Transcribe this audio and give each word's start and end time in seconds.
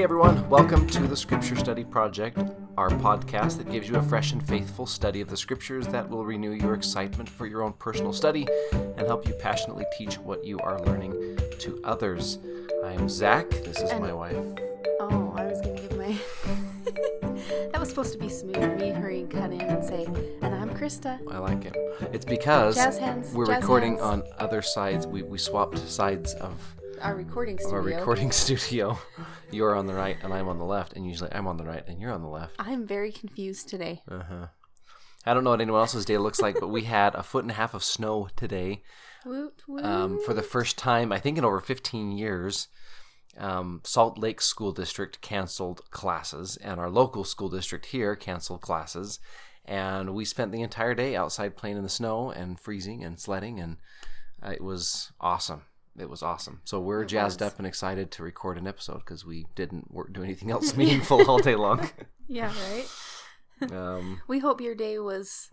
Hey 0.00 0.04
everyone, 0.04 0.48
welcome 0.48 0.86
to 0.86 1.06
the 1.06 1.14
Scripture 1.14 1.56
Study 1.56 1.84
Project, 1.84 2.38
our 2.78 2.88
podcast 2.88 3.58
that 3.58 3.70
gives 3.70 3.86
you 3.86 3.96
a 3.96 4.02
fresh 4.02 4.32
and 4.32 4.42
faithful 4.42 4.86
study 4.86 5.20
of 5.20 5.28
the 5.28 5.36
Scriptures 5.36 5.86
that 5.88 6.08
will 6.08 6.24
renew 6.24 6.52
your 6.52 6.72
excitement 6.72 7.28
for 7.28 7.44
your 7.46 7.62
own 7.62 7.74
personal 7.74 8.14
study 8.14 8.48
and 8.72 9.00
help 9.00 9.28
you 9.28 9.34
passionately 9.34 9.84
teach 9.98 10.16
what 10.16 10.42
you 10.42 10.58
are 10.60 10.80
learning 10.86 11.38
to 11.58 11.82
others. 11.84 12.38
I'm 12.82 13.10
Zach, 13.10 13.50
this 13.50 13.76
is 13.76 13.90
And- 13.90 14.00
my 14.00 14.14
wife. 14.14 14.36
Oh, 15.00 15.34
I 15.36 15.44
was 15.44 15.60
gonna 15.60 15.78
give 15.78 15.94
my. 15.98 16.16
that 17.70 17.78
was 17.78 17.90
supposed 17.90 18.14
to 18.14 18.18
be 18.18 18.30
smooth. 18.30 18.80
Me 18.80 18.88
hurry 18.88 19.20
and 19.20 19.30
cut 19.30 19.52
in 19.52 19.60
and 19.60 19.84
say, 19.84 20.06
and 20.40 20.54
I'm 20.54 20.70
Krista. 20.70 21.20
I 21.30 21.36
like 21.36 21.66
it. 21.66 21.76
It's 22.10 22.24
because 22.24 22.78
hands, 22.78 23.34
we're 23.34 23.54
recording 23.54 23.98
hands. 23.98 24.02
on 24.02 24.22
other 24.38 24.62
sides. 24.62 25.06
We, 25.06 25.20
we 25.20 25.36
swapped 25.36 25.76
sides 25.76 26.32
of 26.36 26.54
Our 27.00 27.14
recording 27.14 27.58
studio. 27.58 27.76
our 27.76 27.82
recording 27.82 28.30
studio. 28.44 28.98
You're 29.50 29.74
on 29.74 29.86
the 29.86 29.94
right 29.94 30.18
and 30.22 30.34
I'm 30.34 30.48
on 30.48 30.58
the 30.58 30.64
left, 30.64 30.92
and 30.92 31.06
usually 31.06 31.32
I'm 31.32 31.46
on 31.46 31.56
the 31.56 31.64
right 31.64 31.82
and 31.86 32.00
you're 32.00 32.12
on 32.12 32.22
the 32.22 32.28
left. 32.28 32.54
I'm 32.58 32.86
very 32.86 33.10
confused 33.10 33.68
today. 33.68 34.02
Uh-huh. 34.10 34.46
I 35.24 35.34
don't 35.34 35.44
know 35.44 35.50
what 35.50 35.60
anyone 35.60 35.80
else's 35.80 36.04
day 36.04 36.18
looks 36.18 36.40
like, 36.40 36.56
but 36.60 36.68
we 36.68 36.82
had 36.82 37.14
a 37.14 37.22
foot 37.22 37.44
and 37.44 37.50
a 37.50 37.54
half 37.54 37.74
of 37.74 37.82
snow 37.84 38.28
today. 38.36 38.82
Woot, 39.24 39.62
woot. 39.66 39.84
um, 39.84 40.18
for 40.24 40.34
the 40.34 40.42
first 40.42 40.76
time, 40.78 41.12
I 41.12 41.18
think 41.18 41.36
in 41.38 41.44
over 41.44 41.60
15 41.60 42.12
years, 42.12 42.68
um, 43.38 43.80
Salt 43.84 44.18
Lake 44.18 44.40
School 44.40 44.72
District 44.72 45.20
canceled 45.20 45.90
classes, 45.90 46.56
and 46.58 46.80
our 46.80 46.90
local 46.90 47.24
school 47.24 47.48
district 47.48 47.86
here 47.86 48.16
canceled 48.16 48.60
classes. 48.62 49.20
And 49.66 50.14
we 50.14 50.24
spent 50.24 50.52
the 50.52 50.62
entire 50.62 50.94
day 50.94 51.16
outside 51.16 51.56
playing 51.56 51.76
in 51.76 51.82
the 51.82 51.88
snow 51.88 52.30
and 52.30 52.58
freezing 52.58 53.04
and 53.04 53.20
sledding, 53.20 53.60
and 53.60 53.76
uh, 54.42 54.50
it 54.50 54.62
was 54.62 55.12
awesome. 55.20 55.62
It 56.00 56.08
was 56.10 56.22
awesome. 56.22 56.60
So 56.64 56.80
we're 56.80 57.02
It 57.02 57.06
jazzed 57.08 57.40
was. 57.40 57.52
up 57.52 57.58
and 57.58 57.66
excited 57.66 58.10
to 58.12 58.22
record 58.22 58.56
an 58.58 58.66
episode 58.66 58.98
because 58.98 59.24
we 59.26 59.46
didn't 59.54 59.90
work, 59.92 60.12
do 60.12 60.22
anything 60.22 60.50
else 60.56 60.76
meaningful 60.76 61.28
all 61.30 61.38
day 61.38 61.54
long. 61.56 61.88
yeah, 62.28 62.52
right. 62.72 62.86
Um, 63.70 64.22
We 64.26 64.38
hope 64.38 64.62
your 64.62 64.74
day 64.74 64.98
was 64.98 65.50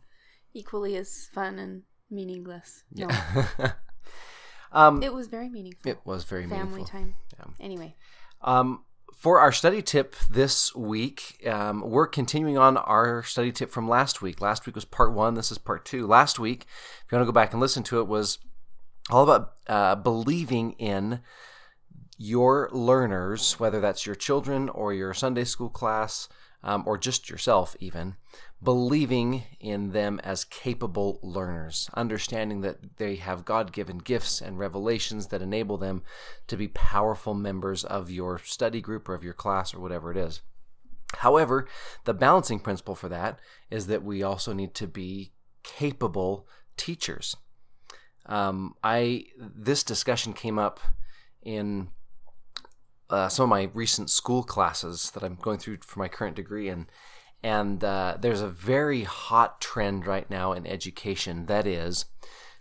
equally 0.53 0.95
as 0.95 1.27
fun 1.33 1.59
and 1.59 1.83
meaningless. 2.09 2.83
No, 2.93 3.07
yeah. 3.09 3.73
um, 4.71 5.03
it 5.03 5.13
was 5.13 5.27
very 5.27 5.49
meaningful. 5.49 5.91
it 5.91 5.99
was 6.05 6.23
very 6.23 6.47
Family 6.47 6.63
meaningful. 6.79 6.85
time. 6.85 7.15
Yeah. 7.37 7.45
Anyway, 7.59 7.95
Um, 8.41 8.85
for 9.13 9.39
our 9.39 9.51
study 9.51 9.81
tip 9.81 10.15
this 10.29 10.73
week, 10.75 11.45
um, 11.47 11.81
we're 11.89 12.07
continuing 12.07 12.57
on 12.57 12.77
our 12.77 13.23
study 13.23 13.51
tip 13.51 13.71
from 13.71 13.89
last 13.89 14.21
week. 14.21 14.39
Last 14.39 14.65
week 14.65 14.75
was 14.75 14.85
part 14.85 15.11
one. 15.11 15.33
This 15.33 15.51
is 15.51 15.57
part 15.57 15.83
two. 15.85 16.05
Last 16.07 16.39
week, 16.39 16.65
if 17.05 17.11
you 17.11 17.17
want 17.17 17.23
to 17.23 17.31
go 17.31 17.33
back 17.35 17.51
and 17.51 17.59
listen 17.59 17.83
to 17.83 17.99
it, 17.99 18.07
was 18.07 18.37
all 19.09 19.23
about 19.23 19.53
uh, 19.67 19.95
believing 19.95 20.73
in 20.73 21.22
your 22.17 22.69
learners, 22.72 23.59
whether 23.59 23.80
that's 23.80 24.05
your 24.05 24.16
children 24.16 24.69
or 24.69 24.94
your 24.94 25.14
Sunday 25.14 25.44
school 25.44 25.69
class 25.69 26.27
um, 26.64 26.83
or 26.86 26.97
just 26.97 27.30
yourself, 27.30 27.75
even, 27.80 28.16
believing 28.61 29.44
in 29.59 29.91
them 29.91 30.19
as 30.23 30.44
capable 30.44 31.19
learners, 31.22 31.89
understanding 31.94 32.61
that 32.61 32.97
they 32.97 33.16
have 33.17 33.45
God 33.45 33.72
given 33.72 33.99
gifts 33.99 34.41
and 34.41 34.58
revelations 34.58 35.27
that 35.27 35.42
enable 35.42 35.77
them 35.77 36.02
to 36.47 36.58
be 36.58 36.67
powerful 36.67 37.33
members 37.33 37.83
of 37.83 38.09
your 38.09 38.39
study 38.39 38.81
group 38.81 39.08
or 39.08 39.14
of 39.14 39.23
your 39.23 39.33
class 39.33 39.73
or 39.73 39.80
whatever 39.80 40.11
it 40.11 40.17
is. 40.17 40.42
However, 41.17 41.67
the 42.03 42.14
balancing 42.14 42.59
principle 42.59 42.95
for 42.95 43.08
that 43.09 43.39
is 43.69 43.88
that 43.88 44.03
we 44.03 44.23
also 44.23 44.52
need 44.52 44.73
to 44.75 44.88
be 44.88 45.31
capable 45.64 46.47
teachers. 46.75 47.38
Um, 48.28 48.75
I 48.83 49.25
this 49.39 49.83
discussion 49.83 50.33
came 50.33 50.59
up 50.59 50.80
in 51.42 51.89
uh, 53.09 53.30
some 53.30 53.43
of 53.43 53.49
my 53.49 53.70
recent 53.73 54.10
school 54.10 54.43
classes 54.43 55.11
that 55.11 55.23
I'm 55.23 55.36
going 55.36 55.60
through 55.60 55.77
for 55.82 55.99
my 55.99 56.08
current 56.08 56.36
degree, 56.36 56.70
and 56.70 56.87
and 57.43 57.83
uh, 57.83 58.17
there's 58.20 58.42
a 58.42 58.49
very 58.49 59.04
hot 59.04 59.61
trend 59.61 60.05
right 60.05 60.30
now 60.30 60.54
in 60.54 60.67
education 60.67 61.45
that 61.45 61.66
is 61.66 62.05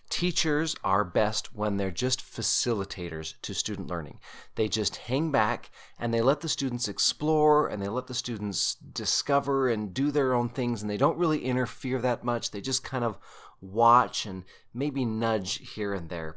teachers 0.09 0.77
are 0.85 1.05
best 1.05 1.55
when 1.55 1.77
they're 1.77 1.91
just 1.91 2.21
facilitators 2.21 3.35
to 3.43 3.55
student 3.55 3.89
learning. 3.89 4.21
They 4.55 4.69
just 4.69 4.97
hang 4.97 5.33
back 5.33 5.71
and 5.99 6.13
they 6.15 6.21
let 6.21 6.41
the 6.41 6.49
students 6.49 6.89
explore 6.89 7.67
and 7.67 7.83
they 7.83 7.89
let 7.89 8.07
the 8.07 8.15
students 8.15 8.75
discover 8.75 9.69
and 9.69 9.93
do 9.93 10.11
their 10.11 10.35
own 10.35 10.49
things 10.49 10.81
and 10.81 10.91
they 10.91 10.97
don't 10.97 11.19
really 11.19 11.45
interfere 11.45 12.01
that 12.01 12.23
much. 12.23 12.51
They 12.51 12.61
just 12.61 12.85
kind 12.85 13.05
of 13.05 13.19
watch 13.61 14.27
and 14.27 14.45
maybe 14.75 15.05
nudge 15.05 15.75
here 15.75 15.95
and 15.95 16.09
there. 16.09 16.37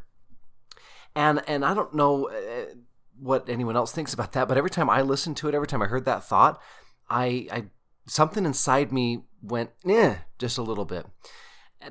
And 1.16 1.42
and 1.48 1.66
I 1.66 1.74
don't 1.74 1.94
know 1.94 2.30
uh, 2.30 2.74
what 3.20 3.50
anyone 3.50 3.76
else 3.76 3.92
thinks 3.92 4.14
about 4.14 4.34
that, 4.34 4.48
but 4.48 4.58
every 4.58 4.70
time 4.70 4.90
I 4.90 5.02
listened 5.02 5.38
to 5.38 5.50
it, 5.50 5.56
every 5.56 5.68
time 5.68 5.82
I 5.82 5.88
heard 5.88 6.06
that 6.06 6.24
thought, 6.24 6.62
I, 7.10 7.48
I 7.52 7.66
something 8.06 8.46
inside 8.46 8.92
me 8.92 9.24
went 9.42 9.72
eh, 9.86 10.18
just 10.38 10.58
a 10.58 10.64
little 10.64 10.86
bit. 10.86 11.06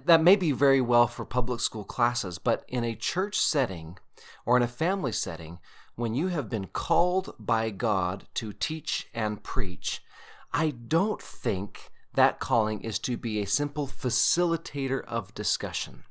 That 0.04 0.22
may 0.22 0.36
be 0.36 0.52
very 0.52 0.80
well 0.80 1.06
for 1.06 1.24
public 1.24 1.60
school 1.60 1.84
classes, 1.84 2.38
but 2.38 2.64
in 2.68 2.84
a 2.84 2.94
church 2.94 3.38
setting 3.38 3.98
or 4.44 4.56
in 4.56 4.62
a 4.62 4.68
family 4.68 5.12
setting, 5.12 5.58
when 5.96 6.14
you 6.14 6.28
have 6.28 6.48
been 6.48 6.66
called 6.66 7.34
by 7.38 7.70
God 7.70 8.28
to 8.34 8.52
teach 8.52 9.08
and 9.14 9.42
preach, 9.42 10.02
I 10.52 10.70
don't 10.70 11.20
think 11.20 11.90
that 12.18 12.40
calling 12.40 12.80
is 12.80 12.98
to 12.98 13.16
be 13.16 13.40
a 13.40 13.46
simple 13.46 13.86
facilitator 13.86 15.04
of 15.04 15.34
discussion. 15.34 16.02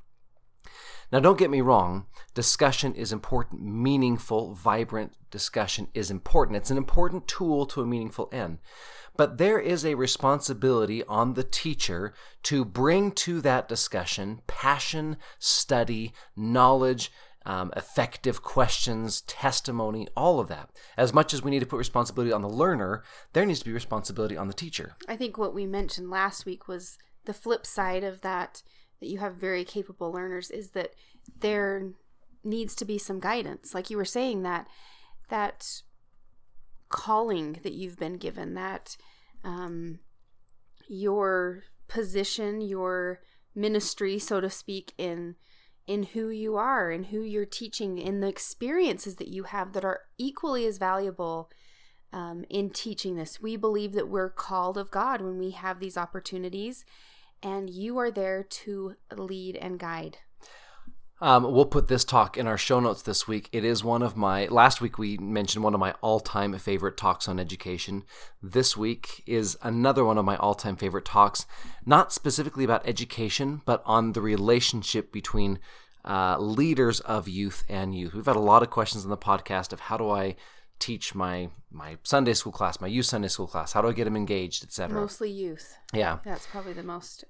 Now, 1.11 1.19
don't 1.19 1.37
get 1.37 1.49
me 1.49 1.61
wrong, 1.61 2.05
discussion 2.33 2.93
is 2.95 3.11
important. 3.11 3.61
Meaningful, 3.61 4.53
vibrant 4.55 5.13
discussion 5.31 5.87
is 5.93 6.09
important. 6.11 6.57
It's 6.57 6.71
an 6.71 6.77
important 6.77 7.27
tool 7.27 7.65
to 7.67 7.81
a 7.81 7.85
meaningful 7.85 8.29
end. 8.31 8.59
But 9.17 9.37
there 9.37 9.59
is 9.59 9.85
a 9.85 9.95
responsibility 9.95 11.03
on 11.05 11.33
the 11.33 11.43
teacher 11.43 12.13
to 12.43 12.63
bring 12.63 13.11
to 13.13 13.41
that 13.41 13.67
discussion 13.67 14.41
passion, 14.47 15.17
study, 15.39 16.13
knowledge, 16.35 17.11
um, 17.47 17.71
effective 17.77 18.43
questions, 18.43 19.21
testimony, 19.21 20.05
all 20.17 20.41
of 20.41 20.49
that. 20.49 20.69
As 20.97 21.13
much 21.13 21.33
as 21.33 21.41
we 21.41 21.49
need 21.49 21.61
to 21.61 21.65
put 21.65 21.77
responsibility 21.77 22.33
on 22.33 22.41
the 22.41 22.49
learner, 22.49 23.03
there 23.31 23.45
needs 23.45 23.59
to 23.59 23.65
be 23.65 23.71
responsibility 23.71 24.35
on 24.35 24.49
the 24.49 24.53
teacher. 24.53 24.97
I 25.07 25.15
think 25.15 25.37
what 25.37 25.53
we 25.53 25.65
mentioned 25.65 26.09
last 26.09 26.45
week 26.45 26.67
was 26.67 26.97
the 27.23 27.33
flip 27.33 27.65
side 27.65 28.03
of 28.03 28.21
that 28.21 28.61
that 28.99 29.07
you 29.07 29.19
have 29.19 29.35
very 29.35 29.63
capable 29.63 30.11
learners 30.11 30.51
is 30.51 30.71
that 30.71 30.91
there 31.39 31.91
needs 32.43 32.75
to 32.75 32.85
be 32.85 32.97
some 32.97 33.19
guidance 33.19 33.73
like 33.73 33.89
you 33.89 33.97
were 33.97 34.05
saying 34.05 34.43
that 34.43 34.67
that 35.29 35.81
calling 36.89 37.59
that 37.63 37.73
you've 37.73 37.97
been 37.97 38.17
given 38.17 38.53
that 38.53 38.95
um, 39.43 39.99
your 40.87 41.63
position 41.87 42.61
your 42.61 43.19
ministry 43.53 44.17
so 44.17 44.39
to 44.39 44.49
speak 44.49 44.93
in 44.97 45.35
in 45.87 46.03
who 46.03 46.29
you 46.29 46.57
are 46.57 46.91
and 46.91 47.07
who 47.07 47.21
you're 47.21 47.45
teaching 47.45 47.97
in 47.97 48.19
the 48.19 48.27
experiences 48.27 49.15
that 49.15 49.29
you 49.29 49.43
have 49.43 49.73
that 49.73 49.85
are 49.85 50.01
equally 50.17 50.65
as 50.65 50.77
valuable 50.77 51.49
um, 52.13 52.45
in 52.49 52.69
teaching 52.69 53.15
this. 53.15 53.41
We 53.41 53.55
believe 53.55 53.93
that 53.93 54.09
we're 54.09 54.29
called 54.29 54.77
of 54.77 54.91
God 54.91 55.21
when 55.21 55.39
we 55.39 55.51
have 55.51 55.79
these 55.79 55.97
opportunities, 55.97 56.85
and 57.41 57.69
you 57.69 57.97
are 57.97 58.11
there 58.11 58.43
to 58.43 58.95
lead 59.15 59.55
and 59.55 59.79
guide. 59.79 60.17
Um, 61.19 61.51
we'll 61.51 61.65
put 61.65 61.87
this 61.87 62.03
talk 62.03 62.37
in 62.37 62.45
our 62.45 62.57
show 62.57 62.79
notes 62.79 63.01
this 63.01 63.27
week. 63.27 63.49
It 63.51 63.65
is 63.65 63.83
one 63.83 64.03
of 64.03 64.15
my, 64.15 64.45
last 64.47 64.81
week 64.81 64.99
we 64.99 65.17
mentioned 65.17 65.63
one 65.63 65.73
of 65.73 65.79
my 65.79 65.95
all 66.01 66.19
time 66.19 66.55
favorite 66.59 66.95
talks 66.95 67.27
on 67.27 67.39
education. 67.39 68.03
This 68.41 68.77
week 68.77 69.23
is 69.25 69.57
another 69.63 70.05
one 70.05 70.19
of 70.19 70.25
my 70.25 70.37
all 70.37 70.53
time 70.53 70.75
favorite 70.75 71.05
talks, 71.05 71.47
not 71.85 72.13
specifically 72.13 72.63
about 72.63 72.87
education, 72.87 73.63
but 73.65 73.81
on 73.85 74.13
the 74.13 74.21
relationship 74.21 75.11
between 75.11 75.57
uh, 76.05 76.37
leaders 76.37 76.99
of 77.01 77.27
youth 77.27 77.63
and 77.67 77.95
youth. 77.95 78.13
We've 78.13 78.25
had 78.25 78.35
a 78.35 78.39
lot 78.39 78.61
of 78.61 78.69
questions 78.69 79.03
on 79.03 79.09
the 79.09 79.17
podcast 79.17 79.73
of 79.73 79.81
how 79.81 79.97
do 79.97 80.09
I 80.09 80.35
teach 80.79 81.15
my 81.15 81.49
my 81.71 81.97
Sunday 82.03 82.33
school 82.33 82.51
class, 82.51 82.79
my 82.79 82.87
youth 82.87 83.07
Sunday 83.07 83.27
school 83.27 83.47
class, 83.47 83.73
how 83.73 83.81
do 83.81 83.87
I 83.87 83.93
get 83.93 84.05
them 84.05 84.15
engaged, 84.15 84.63
etc. 84.63 85.01
Mostly 85.01 85.31
youth. 85.31 85.77
Yeah. 85.93 86.19
That's 86.23 86.45
probably 86.45 86.73
the 86.73 86.83
most 86.83 87.25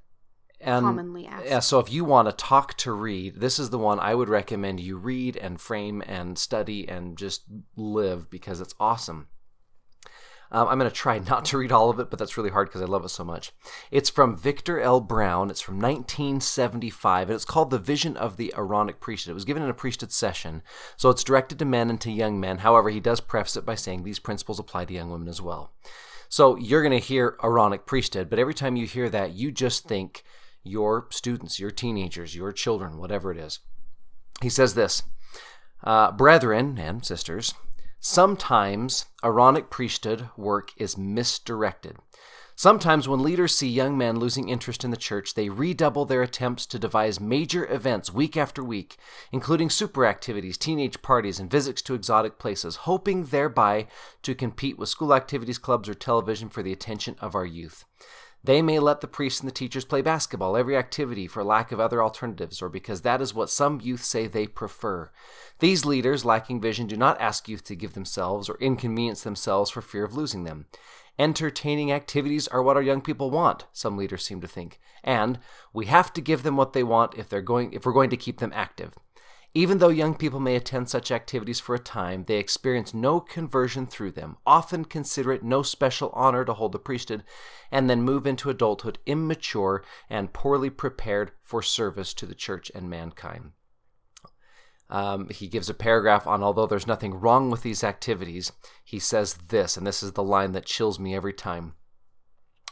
And 0.60 0.86
commonly 0.86 1.28
asked. 1.28 1.46
yeah, 1.46 1.60
so 1.60 1.80
if 1.80 1.92
you 1.92 2.04
want 2.04 2.28
to 2.28 2.32
talk 2.32 2.76
to 2.78 2.92
read, 2.92 3.40
this 3.40 3.60
is 3.60 3.70
the 3.70 3.78
one 3.78 4.00
I 4.00 4.16
would 4.16 4.30
recommend 4.30 4.80
you 4.80 4.98
read 4.98 5.38
and 5.38 5.62
frame 5.62 6.02
and 6.06 6.38
study 6.38 6.88
and 6.88 7.18
just 7.18 7.44
live 7.76 8.30
because 8.30 8.60
it's 8.60 8.74
awesome. 8.80 9.28
Um, 10.52 10.68
I'm 10.68 10.80
going 10.80 10.90
to 10.90 10.96
try 10.96 11.20
not 11.30 11.46
to 11.46 11.58
read 11.58 11.72
all 11.72 11.90
of 11.90 12.00
it, 12.00 12.10
but 12.10 12.20
that's 12.20 12.38
really 12.38 12.50
hard 12.50 12.70
because 12.70 12.82
I 12.82 12.86
love 12.86 13.06
it 13.06 13.10
so 13.10 13.24
much. 13.24 13.52
It's 13.92 14.10
from 14.10 14.38
Victor 14.38 14.80
L. 14.80 15.00
Brown. 15.00 15.50
It's 15.50 15.62
from 15.62 15.76
1975, 15.76 17.30
and 17.30 17.36
it's 17.36 17.46
called 17.46 17.70
The 17.70 17.80
Vision 17.80 18.18
of 18.18 18.38
the 18.38 18.54
Aaronic 18.58 19.00
Priesthood. 19.00 19.32
It 19.32 19.36
was 19.36 19.46
given 19.46 19.64
in 19.64 19.70
a 19.70 19.74
priesthood 19.74 20.12
session, 20.12 20.64
so 20.96 21.10
it's 21.10 21.24
directed 21.24 21.60
to 21.60 21.66
men 21.66 21.90
and 21.90 22.00
to 22.02 22.12
young 22.12 22.40
men. 22.40 22.60
However, 22.60 22.90
he 22.90 23.00
does 23.00 23.20
preface 23.20 23.58
it 23.58 23.66
by 23.66 23.76
saying 23.76 24.04
these 24.04 24.20
principles 24.20 24.60
apply 24.60 24.86
to 24.86 24.94
young 24.94 25.12
women 25.12 25.28
as 25.28 25.42
well. 25.42 25.74
So 26.30 26.58
you're 26.58 26.82
going 26.82 27.00
to 27.00 27.06
hear 27.06 27.38
Aaronic 27.44 27.86
priesthood, 27.86 28.30
but 28.30 28.40
every 28.40 28.54
time 28.54 28.76
you 28.76 28.86
hear 28.86 29.10
that, 29.10 29.34
you 29.34 29.52
just 29.52 29.88
think 29.88 30.24
your 30.68 31.08
students, 31.10 31.60
your 31.60 31.72
teenagers, 31.72 32.36
your 32.36 32.52
children, 32.52 32.98
whatever 32.98 33.32
it 33.32 33.38
is. 33.38 33.60
He 34.42 34.50
says 34.50 34.76
this 34.76 35.04
uh, 35.84 36.12
Brethren 36.12 36.78
and 36.78 37.06
sisters, 37.06 37.54
Sometimes 38.00 39.06
Aaronic 39.24 39.70
priesthood 39.70 40.30
work 40.38 40.72
is 40.78 40.98
misdirected. 40.98 41.98
Sometimes, 42.56 43.08
when 43.08 43.22
leaders 43.22 43.54
see 43.54 43.68
young 43.68 43.96
men 43.96 44.18
losing 44.18 44.50
interest 44.50 44.84
in 44.84 44.90
the 44.90 44.98
church, 44.98 45.36
they 45.36 45.48
redouble 45.48 46.06
their 46.06 46.24
attempts 46.24 46.66
to 46.68 46.80
devise 46.80 47.20
major 47.20 47.72
events 47.72 48.12
week 48.12 48.36
after 48.36 48.64
week, 48.64 48.98
including 49.32 49.70
super 49.70 50.08
activities, 50.08 50.58
teenage 50.58 51.04
parties, 51.04 51.40
and 51.40 51.52
visits 51.52 51.84
to 51.84 51.94
exotic 51.94 52.40
places, 52.40 52.78
hoping 52.78 53.26
thereby 53.26 53.86
to 54.24 54.34
compete 54.34 54.80
with 54.80 54.90
school 54.90 55.14
activities, 55.14 55.60
clubs, 55.60 55.88
or 55.88 55.94
television 55.94 56.50
for 56.50 56.64
the 56.64 56.74
attention 56.74 57.16
of 57.20 57.36
our 57.36 57.46
youth. 57.46 57.86
They 58.48 58.62
may 58.62 58.80
let 58.80 59.02
the 59.02 59.10
priests 59.10 59.42
and 59.42 59.48
the 59.50 59.54
teachers 59.54 59.84
play 59.84 60.02
basketball 60.02 60.56
every 60.56 60.78
activity 60.78 61.28
for 61.28 61.44
lack 61.44 61.74
of 61.74 61.82
other 61.82 62.02
alternatives 62.02 62.62
or 62.62 62.70
because 62.70 63.02
that 63.02 63.22
is 63.22 63.34
what 63.34 63.50
some 63.50 63.82
youth 63.82 64.06
say 64.06 64.26
they 64.26 64.48
prefer. 64.48 65.12
These 65.60 65.84
leaders, 65.84 66.24
lacking 66.24 66.62
vision, 66.62 66.88
do 66.88 66.96
not 66.96 67.20
ask 67.20 67.50
youth 67.50 67.66
to 67.66 67.76
give 67.76 67.92
themselves 67.92 68.48
or 68.48 68.56
inconvenience 68.62 69.24
themselves 69.24 69.70
for 69.70 69.82
fear 69.82 70.06
of 70.06 70.16
losing 70.16 70.46
them. 70.46 70.68
Entertaining 71.20 71.92
activities 71.92 72.48
are 72.48 72.64
what 72.64 72.78
our 72.78 72.82
young 72.82 73.02
people 73.02 73.30
want, 73.30 73.66
some 73.74 73.98
leaders 73.98 74.24
seem 74.24 74.40
to 74.40 74.48
think, 74.48 74.80
and 75.04 75.40
we 75.74 75.88
have 75.88 76.14
to 76.14 76.22
give 76.22 76.44
them 76.44 76.56
what 76.56 76.72
they 76.72 76.84
want 76.84 77.16
if 77.18 77.28
they're 77.28 77.42
going 77.42 77.74
if 77.74 77.86
we're 77.86 77.92
going 77.92 78.12
to 78.12 78.16
keep 78.16 78.40
them 78.40 78.54
active. 78.56 78.94
Even 79.54 79.80
though 79.80 79.90
young 79.90 80.16
people 80.16 80.40
may 80.40 80.56
attend 80.56 80.90
such 80.90 81.12
activities 81.12 81.60
for 81.60 81.74
a 81.74 81.80
time, 81.80 82.26
they 82.26 82.38
experience 82.38 82.94
no 82.94 83.20
conversion 83.20 83.88
through 83.88 84.12
them, 84.12 84.38
often 84.46 84.86
consider 84.86 85.32
it 85.32 85.44
no 85.44 85.64
special 85.64 86.12
honor 86.14 86.46
to 86.46 86.54
hold 86.54 86.74
the 86.74 86.80
priesthood, 86.80 87.24
and 87.72 87.90
then 87.90 88.04
move 88.04 88.28
into 88.28 88.50
adulthood 88.50 89.00
immature 89.06 89.84
and 90.10 90.34
poorly 90.34 90.70
prepared 90.70 91.32
for 91.44 91.62
service 91.62 92.14
to 92.14 92.26
the 92.26 92.36
church 92.36 92.72
and 92.76 92.90
mankind. 92.90 93.52
Um, 94.90 95.30
he 95.30 95.48
gives 95.48 95.70
a 95.70 95.74
paragraph 95.74 96.28
on 96.28 96.44
although 96.44 96.68
there's 96.68 96.88
nothing 96.88 97.16
wrong 97.16 97.50
with 97.50 97.64
these 97.64 97.84
activities, 97.84 98.52
he 98.86 99.00
says 99.00 99.34
this, 99.50 99.76
and 99.76 99.86
this 99.86 100.02
is 100.02 100.14
the 100.14 100.24
line 100.24 100.54
that 100.54 100.66
chills 100.66 101.00
me 101.00 101.16
every 101.16 101.34
time. 101.34 101.74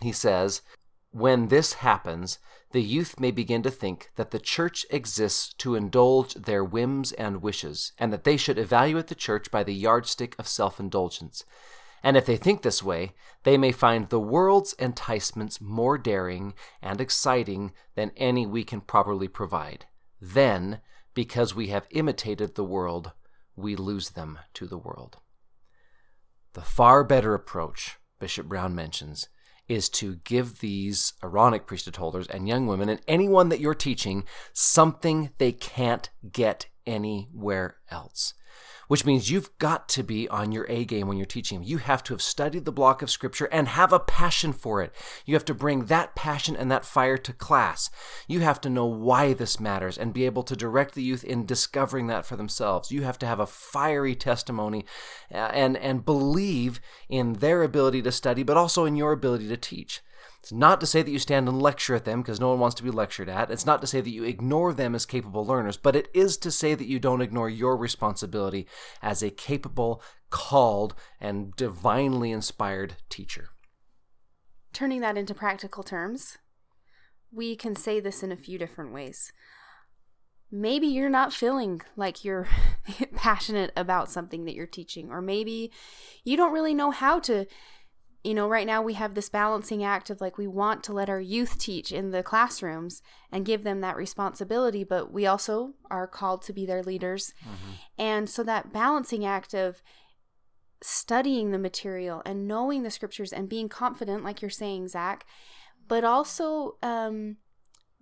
He 0.02 0.12
says, 0.12 0.62
When 1.16 1.48
this 1.48 1.76
happens, 1.76 2.40
the 2.72 2.82
youth 2.82 3.22
may 3.22 3.32
begin 3.32 3.64
to 3.64 3.72
think 3.72 4.12
that 4.18 4.32
the 4.32 4.38
church 4.38 4.86
exists 4.90 5.54
to 5.60 5.74
indulge 5.74 6.34
their 6.34 6.62
whims 6.62 7.14
and 7.14 7.42
wishes, 7.42 7.94
and 7.98 8.12
that 8.12 8.26
they 8.26 8.36
should 8.36 8.58
evaluate 8.58 9.08
the 9.08 9.16
church 9.16 9.50
by 9.50 9.64
the 9.64 9.74
yardstick 9.74 10.36
of 10.38 10.46
self 10.46 10.78
indulgence. 10.78 11.46
And 12.04 12.18
if 12.18 12.26
they 12.26 12.36
think 12.36 12.64
this 12.64 12.84
way, 12.84 13.14
they 13.44 13.58
may 13.58 13.72
find 13.72 14.10
the 14.10 14.20
world's 14.20 14.76
enticements 14.78 15.62
more 15.62 15.98
daring 15.98 16.54
and 16.82 17.00
exciting 17.00 17.72
than 17.96 18.12
any 18.18 18.46
we 18.46 18.66
can 18.66 18.82
properly 18.82 19.30
provide. 19.30 19.86
Then, 20.20 20.82
because 21.14 21.56
we 21.56 21.68
have 21.68 21.88
imitated 21.92 22.56
the 22.56 22.66
world, 22.66 23.14
we 23.56 23.78
lose 23.78 24.10
them 24.10 24.38
to 24.56 24.68
the 24.68 24.78
world. 24.78 25.20
The 26.56 26.62
far 26.62 27.06
better 27.06 27.34
approach, 27.34 28.00
Bishop 28.20 28.48
Brown 28.48 28.76
mentions, 28.76 29.30
is 29.68 29.90
to 29.90 30.16
give 30.24 30.60
these 30.60 31.14
Aaronic 31.24 31.66
priesthood 31.66 31.96
holders 31.96 32.28
and 32.28 32.48
young 32.48 32.68
women 32.68 32.90
and 32.90 33.02
anyone 33.08 33.50
that 33.50 33.60
you're 33.60 33.74
teaching 33.76 34.24
something 34.54 35.32
they 35.38 35.52
can't 35.52 36.10
get 36.32 36.68
anywhere 36.86 37.78
else 37.90 38.34
which 38.88 39.06
means 39.06 39.32
you've 39.32 39.58
got 39.58 39.90
to 39.90 40.04
be 40.04 40.28
on 40.30 40.52
your 40.52 40.66
A 40.70 40.86
game 40.86 41.08
when 41.08 41.18
you're 41.18 41.26
teaching 41.26 41.60
them. 41.60 41.68
You 41.68 41.78
have 41.78 42.04
to 42.04 42.14
have 42.14 42.22
studied 42.22 42.66
the 42.66 42.72
block 42.72 43.02
of 43.02 43.10
scripture 43.10 43.50
and 43.52 43.68
have 43.68 43.94
a 43.94 44.00
passion 44.00 44.54
for 44.54 44.82
it. 44.82 44.94
You 45.26 45.36
have 45.36 45.46
to 45.46 45.54
bring 45.54 45.86
that 45.86 46.16
passion 46.16 46.56
and 46.56 46.72
that 46.72 46.86
fire 46.86 47.18
to 47.18 47.34
class. 47.34 47.90
You 48.28 48.42
have 48.42 48.62
to 48.62 48.70
know 48.70 48.86
why 48.86 49.34
this 49.34 49.60
matters 49.60 49.98
and 49.98 50.14
be 50.14 50.26
able 50.26 50.44
to 50.44 50.56
direct 50.56 50.96
the 50.96 51.04
youth 51.04 51.24
in 51.24 51.46
discovering 51.46 52.08
that 52.08 52.26
for 52.26 52.36
themselves. 52.36 52.92
You 52.92 53.04
have 53.04 53.20
to 53.20 53.26
have 53.26 53.40
a 53.40 53.48
fiery 53.48 54.16
testimony 54.16 54.86
uh, 55.34 55.38
and 55.38 55.78
and 55.78 56.06
believe 56.06 56.80
in 57.10 57.34
their 57.34 57.64
ability 57.64 58.02
to 58.04 58.12
study 58.12 58.44
but 58.44 58.58
also 58.58 58.86
in 58.86 58.96
your 58.96 59.12
ability 59.12 59.48
to 59.48 59.58
teach. 59.58 60.02
It's 60.46 60.52
not 60.52 60.80
to 60.82 60.86
say 60.86 61.02
that 61.02 61.10
you 61.10 61.18
stand 61.18 61.50
and 61.50 61.60
lecture 61.60 61.96
at 61.96 62.06
them 62.06 62.22
because 62.22 62.40
no 62.40 62.50
one 62.50 62.60
wants 62.60 62.76
to 62.76 62.84
be 62.84 62.92
lectured 62.92 63.30
at. 63.30 63.50
It's 63.50 63.66
not 63.66 63.82
to 63.82 63.88
say 63.88 64.00
that 64.00 64.12
you 64.12 64.24
ignore 64.24 64.76
them 64.76 64.94
as 64.94 65.04
capable 65.04 65.44
learners, 65.44 65.76
but 65.76 65.96
it 65.96 66.08
is 66.14 66.38
to 66.38 66.52
say 66.52 66.76
that 66.76 66.86
you 66.86 67.00
don't 67.00 67.24
ignore 67.24 67.50
your 67.50 67.76
responsibility 67.76 68.68
as 69.02 69.24
a 69.24 69.32
capable, 69.32 70.04
called, 70.30 70.94
and 71.20 71.56
divinely 71.56 72.32
inspired 72.32 72.98
teacher. 73.10 73.50
Turning 74.72 75.02
that 75.02 75.18
into 75.18 75.34
practical 75.34 75.82
terms, 75.82 76.38
we 77.32 77.56
can 77.56 77.76
say 77.76 78.00
this 78.00 78.22
in 78.22 78.32
a 78.32 78.38
few 78.38 78.60
different 78.60 78.94
ways. 78.94 79.34
Maybe 80.52 80.86
you're 80.86 81.10
not 81.10 81.34
feeling 81.34 81.82
like 81.96 82.24
you're 82.24 82.48
passionate 83.16 83.72
about 83.76 84.12
something 84.12 84.46
that 84.46 84.54
you're 84.54 84.68
teaching, 84.68 85.10
or 85.10 85.22
maybe 85.24 85.72
you 86.24 86.38
don't 86.38 86.54
really 86.54 86.76
know 86.76 86.92
how 86.92 87.20
to 87.22 87.48
you 88.26 88.34
know, 88.34 88.48
right 88.48 88.66
now 88.66 88.82
we 88.82 88.96
have 88.96 89.14
this 89.14 89.30
balancing 89.30 89.84
act 89.84 90.10
of 90.10 90.20
like 90.20 90.38
we 90.38 90.48
want 90.48 90.84
to 90.84 90.94
let 90.94 91.10
our 91.10 91.22
youth 91.22 91.58
teach 91.58 91.92
in 91.92 92.10
the 92.12 92.24
classrooms 92.24 93.02
and 93.32 93.46
give 93.46 93.64
them 93.64 93.82
that 93.82 93.96
responsibility, 93.96 94.84
but 94.84 95.12
we 95.14 95.26
also 95.26 95.74
are 95.92 96.08
called 96.08 96.42
to 96.44 96.54
be 96.54 96.66
their 96.66 96.82
leaders. 96.82 97.34
Mm-hmm. 97.44 97.72
And 98.00 98.30
so 98.30 98.44
that 98.44 98.74
balancing 98.74 99.26
act 99.26 99.54
of 99.54 99.84
studying 100.82 101.52
the 101.52 101.60
material 101.60 102.22
and 102.26 102.48
knowing 102.48 102.84
the 102.84 102.92
scriptures 102.92 103.32
and 103.32 103.48
being 103.48 103.70
confident, 103.70 104.24
like 104.24 104.42
you're 104.42 104.50
saying, 104.50 104.88
Zach, 104.88 105.26
but 105.88 106.04
also 106.04 106.78
um, 106.82 107.38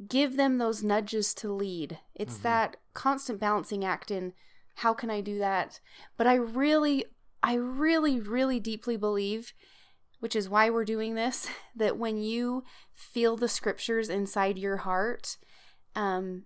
give 0.07 0.37
them 0.37 0.57
those 0.57 0.83
nudges 0.83 1.33
to 1.35 1.51
lead. 1.51 1.99
It's 2.15 2.35
mm-hmm. 2.35 2.43
that 2.43 2.77
constant 2.93 3.39
balancing 3.39 3.83
act 3.83 4.09
in 4.09 4.33
how 4.75 4.93
can 4.93 5.09
I 5.09 5.21
do 5.21 5.37
that? 5.39 5.79
But 6.17 6.27
I 6.27 6.35
really, 6.35 7.05
I 7.43 7.55
really, 7.55 8.19
really 8.19 8.59
deeply 8.59 8.97
believe 8.97 9.53
which 10.23 10.37
is 10.37 10.47
why 10.47 10.69
we're 10.69 10.85
doing 10.85 11.15
this, 11.15 11.49
that 11.75 11.97
when 11.97 12.17
you 12.17 12.63
feel 12.93 13.35
the 13.35 13.49
scriptures 13.49 14.07
inside 14.07 14.57
your 14.57 14.77
heart, 14.77 15.35
um, 15.97 16.43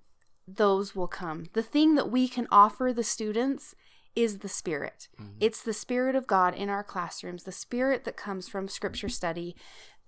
those 0.48 0.96
will 0.96 1.08
come. 1.08 1.46
The 1.54 1.62
thing 1.62 1.94
that 1.94 2.10
we 2.10 2.28
can 2.28 2.48
offer 2.50 2.92
the 2.92 3.04
students 3.04 3.76
is 4.16 4.40
the 4.40 4.50
Spirit. 4.50 5.10
Mm-hmm. 5.22 5.34
It's 5.40 5.62
the 5.62 5.74
Spirit 5.74 6.16
of 6.16 6.26
God 6.26 6.56
in 6.56 6.70
our 6.70 6.84
classrooms, 6.84 7.44
the 7.44 7.52
Spirit 7.52 8.04
that 8.06 8.18
comes 8.18 8.50
from 8.50 8.68
scripture 8.68 9.10
study, 9.10 9.56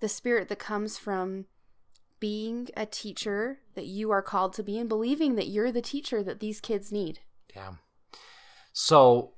the 0.00 0.08
Spirit 0.08 0.48
that 0.48 0.58
comes 0.58 0.98
from 0.98 1.44
being 2.18 2.70
a 2.76 2.86
teacher 2.86 3.60
that 3.76 3.86
you 3.86 4.10
are 4.10 4.20
called 4.20 4.52
to 4.54 4.64
be 4.64 4.80
and 4.80 4.88
believing 4.88 5.36
that 5.36 5.46
you're 5.46 5.70
the 5.70 5.80
teacher 5.80 6.24
that 6.24 6.40
these 6.40 6.60
kids 6.60 6.90
need. 6.90 7.20
Yeah. 7.54 7.74
So, 8.72 9.34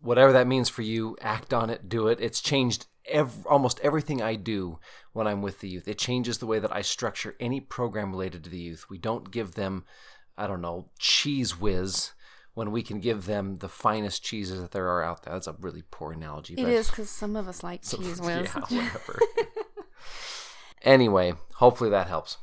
whatever 0.00 0.32
that 0.32 0.48
means 0.48 0.68
for 0.68 0.82
you, 0.82 1.16
act 1.20 1.54
on 1.54 1.70
it, 1.70 1.88
do 1.88 2.08
it. 2.08 2.18
It's 2.20 2.40
changed 2.40 2.88
Every, 3.06 3.44
almost 3.46 3.80
everything 3.80 4.22
I 4.22 4.36
do 4.36 4.78
when 5.12 5.26
I'm 5.26 5.42
with 5.42 5.60
the 5.60 5.68
youth. 5.68 5.88
It 5.88 5.98
changes 5.98 6.38
the 6.38 6.46
way 6.46 6.58
that 6.58 6.74
I 6.74 6.82
structure 6.82 7.34
any 7.40 7.60
program 7.60 8.10
related 8.10 8.44
to 8.44 8.50
the 8.50 8.58
youth. 8.58 8.86
We 8.88 8.98
don't 8.98 9.30
give 9.30 9.54
them, 9.54 9.84
I 10.36 10.46
don't 10.46 10.60
know, 10.60 10.90
Cheez 11.00 11.52
Whiz 11.52 12.12
when 12.54 12.70
we 12.70 12.82
can 12.82 13.00
give 13.00 13.26
them 13.26 13.58
the 13.58 13.68
finest 13.68 14.22
cheeses 14.22 14.60
that 14.60 14.72
there 14.72 14.88
are 14.88 15.02
out 15.02 15.22
there. 15.22 15.32
That's 15.32 15.46
a 15.46 15.56
really 15.58 15.82
poor 15.90 16.12
analogy. 16.12 16.54
It 16.54 16.68
is 16.68 16.90
because 16.90 17.08
some 17.08 17.34
of 17.34 17.48
us 17.48 17.62
like 17.62 17.80
so, 17.84 17.96
Cheez 17.96 18.20
Whiz. 18.20 18.50
Yeah, 18.70 18.84
whatever. 18.84 19.18
anyway, 20.82 21.34
hopefully 21.54 21.90
that 21.90 22.08
helps. 22.08 22.38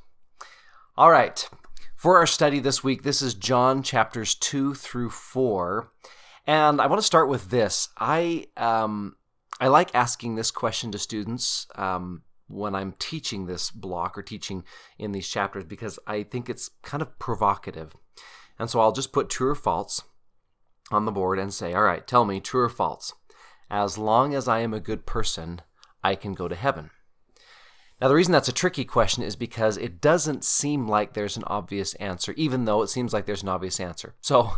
All 0.97 1.11
right. 1.11 1.47
For 1.95 2.17
our 2.17 2.27
study 2.27 2.59
this 2.59 2.83
week, 2.83 3.03
this 3.03 3.21
is 3.21 3.33
John 3.33 3.83
chapters 3.83 4.33
2 4.35 4.73
through 4.73 5.09
4. 5.09 5.91
And 6.47 6.81
I 6.81 6.87
want 6.87 6.99
to 6.99 7.05
start 7.05 7.29
with 7.29 7.49
this. 7.49 7.89
I 7.97 8.47
um, 8.57 9.15
I 9.59 9.67
like 9.67 9.93
asking 9.93 10.35
this 10.35 10.51
question 10.51 10.91
to 10.91 10.97
students 10.97 11.67
um, 11.75 12.23
when 12.47 12.75
I'm 12.75 12.93
teaching 12.97 13.45
this 13.45 13.71
block 13.71 14.17
or 14.17 14.21
teaching 14.21 14.63
in 14.97 15.11
these 15.11 15.27
chapters 15.27 15.65
because 15.65 15.99
I 16.07 16.23
think 16.23 16.49
it's 16.49 16.69
kind 16.81 17.01
of 17.01 17.19
provocative. 17.19 17.95
And 18.57 18.69
so 18.69 18.79
I'll 18.79 18.91
just 18.91 19.11
put 19.11 19.29
true 19.29 19.49
or 19.49 19.55
false 19.55 20.01
on 20.91 21.05
the 21.05 21.11
board 21.11 21.39
and 21.39 21.53
say, 21.53 21.73
all 21.73 21.83
right, 21.83 22.05
tell 22.07 22.25
me 22.25 22.39
true 22.39 22.61
or 22.61 22.69
false. 22.69 23.13
As 23.69 23.97
long 23.97 24.33
as 24.33 24.47
I 24.47 24.59
am 24.59 24.73
a 24.73 24.79
good 24.79 25.05
person, 25.05 25.61
I 26.03 26.15
can 26.15 26.33
go 26.33 26.47
to 26.47 26.55
heaven. 26.55 26.89
Now, 28.01 28.07
the 28.07 28.15
reason 28.15 28.31
that's 28.31 28.47
a 28.47 28.53
tricky 28.53 28.85
question 28.85 29.23
is 29.23 29.35
because 29.35 29.75
it 29.75 29.99
doesn't 29.99 30.45
seem 30.45 30.87
like 30.87 31.13
there's 31.13 31.35
an 31.35 31.43
obvious 31.47 31.93
answer, 31.95 32.33
even 32.37 32.63
though 32.63 32.81
it 32.81 32.87
seems 32.87 33.11
like 33.11 33.25
there's 33.25 33.43
an 33.43 33.49
obvious 33.49 33.79
answer. 33.79 34.15
So 34.21 34.53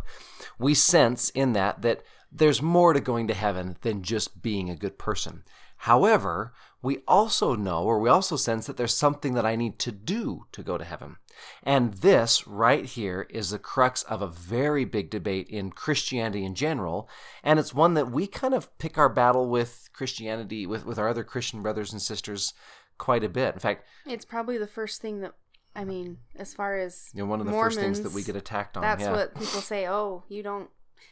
we 0.60 0.75
sense 0.75 1.29
in 1.29 1.53
that 1.53 1.81
that 1.81 2.03
there's 2.32 2.62
more 2.62 2.94
to 2.94 3.02
going 3.02 3.28
to 3.28 3.34
heaven 3.34 3.78
than 3.82 4.04
just 4.04 4.42
being 4.42 4.70
a 4.70 4.76
good 4.76 4.98
person. 4.98 5.44
However, 5.78 6.54
we 6.84 7.00
also 7.08 7.56
know 7.56 7.84
or 7.84 8.00
we 8.00 8.10
also 8.10 8.36
sense 8.36 8.68
that 8.68 8.78
there's 8.78 8.94
something 8.94 9.34
that 9.34 9.46
I 9.46 9.56
need 9.56 9.80
to 9.80 9.92
do 9.92 10.46
to 10.52 10.64
go 10.64 10.78
to 10.78 10.84
heaven. 10.84 11.18
And 11.64 11.96
this 11.96 12.48
right 12.48 12.86
here 12.86 13.28
is 13.30 13.50
the 13.50 13.60
crux 13.60 14.04
of 14.04 14.22
a 14.22 14.28
very 14.28 14.86
big 14.86 15.10
debate 15.10 15.48
in 15.50 15.72
Christianity 15.72 16.46
in 16.46 16.56
general. 16.56 17.10
And 17.44 17.60
it's 17.60 17.74
one 17.74 17.96
that 17.96 18.12
we 18.12 18.28
kind 18.28 18.54
of 18.54 18.78
pick 18.78 18.98
our 18.98 19.10
battle 19.10 19.50
with 19.50 19.90
Christianity, 19.92 20.68
with, 20.68 20.86
with 20.86 21.00
our 21.00 21.10
other 21.10 21.24
Christian 21.24 21.62
brothers 21.64 21.92
and 21.92 22.02
sisters 22.02 22.54
quite 22.98 23.24
a 23.24 23.30
bit. 23.30 23.56
In 23.56 23.60
fact, 23.60 23.86
it's 24.06 24.26
probably 24.26 24.60
the 24.60 24.68
first 24.68 25.02
thing 25.02 25.22
that 25.22 25.34
I 25.76 25.86
mean, 25.86 26.18
as 26.36 26.54
far 26.54 26.78
as 26.78 27.10
you 27.14 27.24
know, 27.24 27.30
one 27.30 27.40
of 27.40 27.46
the 27.46 27.54
Mormons, 27.54 27.76
first 27.76 27.84
things 27.84 28.02
that 28.02 28.12
we 28.12 28.24
get 28.24 28.36
attacked 28.36 28.78
on. 28.78 28.82
That's 28.82 29.02
yeah. 29.02 29.14
what 29.14 29.34
people 29.34 29.62
say. 29.62 29.88
Oh, 29.88 30.24
you 30.28 30.44
don't 30.44 30.70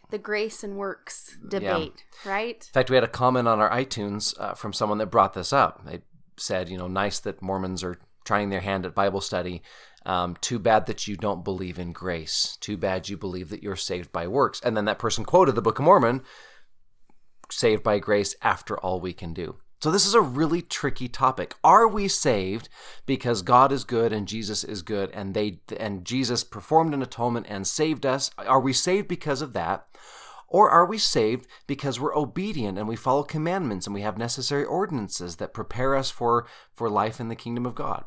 the 0.09 0.17
grace 0.17 0.63
and 0.63 0.77
works 0.77 1.37
debate, 1.47 2.03
right? 2.25 2.55
In 2.55 2.73
fact, 2.73 2.89
we 2.89 2.95
had 2.95 3.03
a 3.03 3.07
comment 3.07 3.47
on 3.47 3.59
our 3.59 3.69
iTunes 3.69 4.33
uh, 4.39 4.53
from 4.53 4.73
someone 4.73 4.97
that 4.97 5.11
brought 5.11 5.33
this 5.33 5.53
up. 5.53 5.85
They 5.85 6.01
said, 6.37 6.69
you 6.69 6.77
know, 6.77 6.87
nice 6.87 7.19
that 7.19 7.41
Mormons 7.41 7.83
are 7.83 7.99
trying 8.25 8.49
their 8.49 8.61
hand 8.61 8.85
at 8.85 8.95
Bible 8.95 9.21
study. 9.21 9.61
Um, 10.05 10.37
too 10.39 10.59
bad 10.59 10.85
that 10.85 11.07
you 11.07 11.15
don't 11.17 11.43
believe 11.43 11.77
in 11.77 11.91
grace. 11.91 12.57
Too 12.61 12.77
bad 12.77 13.09
you 13.09 13.17
believe 13.17 13.49
that 13.49 13.61
you're 13.61 13.75
saved 13.75 14.11
by 14.11 14.27
works. 14.27 14.61
And 14.63 14.75
then 14.75 14.85
that 14.85 14.99
person 14.99 15.25
quoted 15.25 15.55
the 15.55 15.61
Book 15.61 15.79
of 15.79 15.85
Mormon, 15.85 16.21
saved 17.51 17.83
by 17.83 17.99
grace 17.99 18.35
after 18.41 18.79
all 18.79 18.99
we 18.99 19.13
can 19.13 19.33
do. 19.33 19.57
So 19.81 19.91
this 19.91 20.05
is 20.05 20.13
a 20.13 20.21
really 20.21 20.61
tricky 20.61 21.07
topic. 21.07 21.55
Are 21.63 21.87
we 21.87 22.09
saved 22.09 22.67
because 23.05 23.41
God 23.41 23.71
is 23.71 23.85
good 23.85 24.11
and 24.11 24.27
Jesus 24.27 24.63
is 24.63 24.81
good 24.81 25.09
and 25.11 25.33
they 25.33 25.61
and 25.77 26.03
Jesus 26.03 26.43
performed 26.43 26.93
an 26.93 27.01
atonement 27.01 27.45
and 27.49 27.65
saved 27.65 28.05
us? 28.05 28.29
Are 28.37 28.59
we 28.59 28.73
saved 28.73 29.07
because 29.07 29.41
of 29.41 29.53
that? 29.53 29.87
Or 30.49 30.69
are 30.69 30.85
we 30.85 30.97
saved 30.97 31.47
because 31.67 31.99
we're 31.99 32.17
obedient 32.17 32.77
and 32.77 32.87
we 32.87 32.95
follow 32.95 33.23
commandments 33.23 33.85
and 33.85 33.93
we 33.93 34.01
have 34.01 34.17
necessary 34.17 34.65
ordinances 34.65 35.35
that 35.35 35.53
prepare 35.53 35.95
us 35.95 36.09
for, 36.09 36.47
for 36.73 36.89
life 36.89 37.19
in 37.19 37.29
the 37.29 37.35
kingdom 37.35 37.65
of 37.65 37.75
God? 37.75 38.05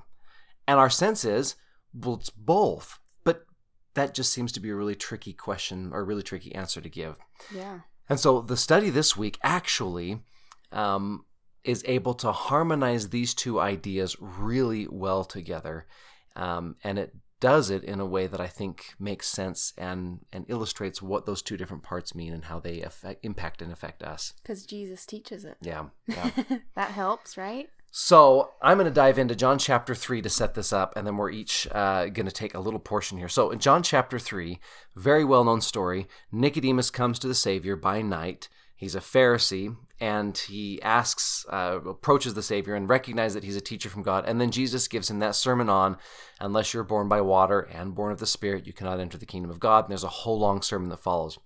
And 0.67 0.79
our 0.79 0.91
sense 0.91 1.25
is, 1.25 1.55
well, 1.95 2.17
it's 2.17 2.31
both. 2.31 2.99
But 3.25 3.45
that 3.95 4.13
just 4.13 4.33
seems 4.33 4.51
to 4.53 4.61
be 4.61 4.71
a 4.71 4.75
really 4.75 4.97
tricky 4.97 5.33
question 5.33 5.91
or 5.93 6.01
a 6.01 6.05
really 6.05 6.25
tricky 6.25 6.53
answer 6.55 6.81
to 6.81 6.89
give. 6.89 7.15
Yeah. 7.55 7.81
And 8.09 8.19
so 8.19 8.43
the 8.43 8.57
study 8.57 8.91
this 8.91 9.17
week 9.17 9.39
actually 9.45 10.21
um, 10.73 11.25
is 11.65 11.85
able 11.87 12.15
to 12.15 12.33
harmonize 12.33 13.09
these 13.09 13.35
two 13.35 13.61
ideas 13.61 14.17
really 14.21 14.87
well 14.89 15.25
together. 15.25 15.87
Um, 16.35 16.77
and 16.83 16.99
it 16.99 17.15
does 17.41 17.71
it 17.71 17.83
in 17.83 17.99
a 17.99 18.07
way 18.07 18.29
that 18.29 18.41
I 18.41 18.47
think 18.47 18.95
makes 19.01 19.29
sense 19.29 19.73
and, 19.77 20.21
and 20.33 20.47
illustrates 20.49 21.03
what 21.03 21.27
those 21.27 21.43
two 21.43 21.57
different 21.57 21.83
parts 21.83 22.15
mean 22.15 22.33
and 22.33 22.45
how 22.45 22.61
they 22.61 22.83
affect, 22.83 23.25
impact 23.25 23.61
and 23.61 23.73
affect 23.73 24.03
us. 24.03 24.33
Because 24.43 24.65
Jesus 24.65 25.05
teaches 25.05 25.45
it. 25.45 25.57
Yeah. 25.61 25.87
yeah. 26.07 26.31
that 26.77 26.93
helps, 26.93 27.37
right? 27.37 27.69
So 27.91 28.53
I'm 28.63 28.79
going 28.79 28.87
to 28.87 28.91
dive 28.91 29.19
into 29.19 29.35
John 29.35 29.59
chapter 29.59 29.95
3 29.95 30.23
to 30.23 30.31
set 30.31 30.55
this 30.55 30.73
up, 30.73 30.97
and 30.97 31.07
then 31.07 31.19
we're 31.19 31.31
each 31.31 31.69
uh, 31.73 32.07
going 32.07 32.27
to 32.27 32.33
take 32.33 32.55
a 32.55 32.61
little 32.61 32.81
portion 32.81 33.19
here. 33.19 33.29
So 33.29 33.51
in 33.51 33.59
John 33.59 33.83
chapter 33.83 34.19
3, 34.19 34.59
very 34.97 35.25
well 35.25 35.45
known 35.45 35.61
story, 35.61 36.07
Nicodemus 36.31 36.91
comes 36.91 37.19
to 37.19 37.29
the 37.29 37.35
Savior 37.35 37.77
by 37.77 38.01
night. 38.01 38.49
He's 38.77 38.95
a 38.95 39.01
Pharisee, 39.01 39.77
and 40.03 40.37
he 40.37 40.83
asks, 40.83 41.47
uh, 41.49 41.79
approaches 41.87 42.35
the 42.35 42.43
Savior 42.43 42.75
and 42.75 42.89
recognizes 42.89 43.35
that 43.35 43.45
he's 43.45 43.55
a 43.55 43.61
teacher 43.61 43.89
from 43.89 44.03
God. 44.03 44.25
And 44.27 44.41
then 44.41 44.51
Jesus 44.51 44.89
gives 44.89 45.09
him 45.09 45.21
that 45.21 45.37
sermon 45.37 45.69
on, 45.69 45.97
unless 46.41 46.75
you're 46.75 46.83
born 46.83 47.09
by 47.09 47.21
water 47.21 47.61
and 47.61 47.95
born 47.95 48.11
of 48.11 48.19
the 48.19 48.27
Spirit, 48.27 48.67
you 48.67 48.73
cannot 48.73 48.99
enter 48.99 49.17
the 49.17 49.27
kingdom 49.27 49.49
of 49.49 49.61
God. 49.61 49.85
And 49.85 49.91
there's 49.91 50.03
a 50.03 50.09
whole 50.09 50.41
long 50.41 50.61
sermon 50.61 50.89
that 50.89 50.97
follows, 50.97 51.39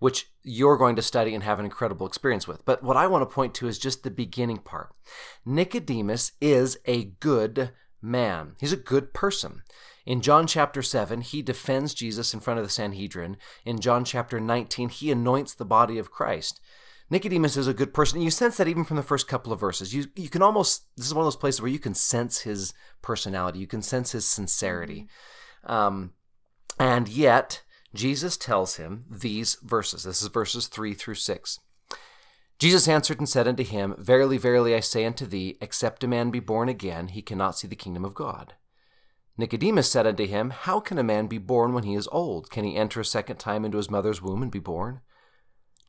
which 0.00 0.28
you're 0.42 0.76
going 0.76 0.96
to 0.96 1.02
study 1.02 1.36
and 1.36 1.44
have 1.44 1.60
an 1.60 1.64
incredible 1.64 2.04
experience 2.04 2.48
with. 2.48 2.64
But 2.64 2.82
what 2.82 2.96
I 2.96 3.06
want 3.06 3.22
to 3.22 3.32
point 3.32 3.54
to 3.54 3.68
is 3.68 3.78
just 3.78 4.02
the 4.02 4.10
beginning 4.10 4.58
part. 4.58 4.90
Nicodemus 5.46 6.32
is 6.40 6.80
a 6.86 7.04
good 7.04 7.70
man, 8.02 8.56
he's 8.58 8.72
a 8.72 8.76
good 8.76 9.14
person. 9.14 9.62
In 10.04 10.20
John 10.20 10.48
chapter 10.48 10.82
7, 10.82 11.20
he 11.20 11.42
defends 11.42 11.94
Jesus 11.94 12.34
in 12.34 12.40
front 12.40 12.58
of 12.58 12.66
the 12.66 12.72
Sanhedrin. 12.72 13.36
In 13.64 13.78
John 13.78 14.04
chapter 14.04 14.40
19, 14.40 14.88
he 14.88 15.12
anoints 15.12 15.54
the 15.54 15.64
body 15.64 15.98
of 15.98 16.10
Christ. 16.10 16.60
Nicodemus 17.10 17.56
is 17.56 17.66
a 17.66 17.74
good 17.74 17.92
person. 17.92 18.22
You 18.22 18.30
sense 18.30 18.56
that 18.56 18.68
even 18.68 18.84
from 18.84 18.96
the 18.96 19.02
first 19.02 19.26
couple 19.26 19.52
of 19.52 19.60
verses. 19.60 19.92
You 19.92 20.06
you 20.16 20.28
can 20.28 20.42
almost 20.42 20.86
this 20.96 21.06
is 21.06 21.14
one 21.14 21.22
of 21.22 21.26
those 21.26 21.36
places 21.36 21.60
where 21.60 21.70
you 21.70 21.80
can 21.80 21.94
sense 21.94 22.42
his 22.42 22.72
personality. 23.02 23.58
You 23.58 23.66
can 23.66 23.82
sense 23.82 24.12
his 24.12 24.24
sincerity. 24.24 25.08
Um, 25.64 26.12
and 26.78 27.08
yet 27.08 27.62
Jesus 27.94 28.36
tells 28.36 28.76
him 28.76 29.04
these 29.10 29.56
verses. 29.62 30.04
This 30.04 30.22
is 30.22 30.28
verses 30.28 30.68
three 30.68 30.94
through 30.94 31.16
six. 31.16 31.58
Jesus 32.58 32.86
answered 32.86 33.18
and 33.18 33.28
said 33.28 33.48
unto 33.48 33.64
him, 33.64 33.94
Verily, 33.98 34.36
verily, 34.36 34.74
I 34.74 34.80
say 34.80 35.06
unto 35.06 35.24
thee, 35.24 35.56
except 35.62 36.04
a 36.04 36.08
man 36.08 36.30
be 36.30 36.40
born 36.40 36.68
again, 36.68 37.08
he 37.08 37.22
cannot 37.22 37.56
see 37.56 37.66
the 37.66 37.74
kingdom 37.74 38.04
of 38.04 38.14
God. 38.14 38.54
Nicodemus 39.38 39.90
said 39.90 40.06
unto 40.06 40.26
him, 40.26 40.50
How 40.50 40.78
can 40.78 40.98
a 40.98 41.02
man 41.02 41.26
be 41.26 41.38
born 41.38 41.72
when 41.72 41.84
he 41.84 41.94
is 41.94 42.08
old? 42.12 42.50
Can 42.50 42.64
he 42.64 42.76
enter 42.76 43.00
a 43.00 43.04
second 43.04 43.38
time 43.38 43.64
into 43.64 43.78
his 43.78 43.90
mother's 43.90 44.20
womb 44.20 44.42
and 44.42 44.52
be 44.52 44.58
born? 44.58 45.00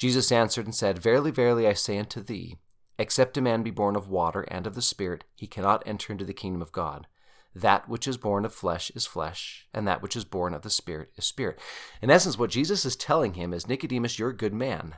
Jesus 0.02 0.32
answered 0.32 0.66
and 0.66 0.74
said, 0.74 0.98
Verily, 0.98 1.30
verily, 1.30 1.68
I 1.68 1.74
say 1.74 2.00
unto 2.00 2.24
thee, 2.24 2.58
except 2.98 3.38
a 3.38 3.42
man 3.42 3.62
be 3.62 3.70
born 3.70 3.96
of 3.96 4.10
water 4.10 4.42
and 4.48 4.66
of 4.66 4.74
the 4.74 4.82
Spirit, 4.82 5.26
he 5.36 5.46
cannot 5.46 5.84
enter 5.86 6.12
into 6.12 6.26
the 6.26 6.34
kingdom 6.34 6.60
of 6.60 6.72
God. 6.72 7.06
That 7.54 7.88
which 7.88 8.08
is 8.08 8.18
born 8.18 8.44
of 8.44 8.52
flesh 8.52 8.90
is 8.96 9.06
flesh, 9.06 9.68
and 9.76 9.88
that 9.88 10.02
which 10.02 10.16
is 10.16 10.26
born 10.26 10.56
of 10.56 10.64
the 10.64 10.72
Spirit 10.72 11.12
is 11.18 11.26
spirit. 11.26 11.60
In 12.02 12.10
essence, 12.10 12.36
what 12.36 12.50
Jesus 12.50 12.84
is 12.84 12.96
telling 12.96 13.36
him 13.36 13.54
is 13.54 13.68
Nicodemus, 13.68 14.18
you're 14.18 14.32
a 14.32 14.36
good 14.36 14.56
man. 14.56 14.96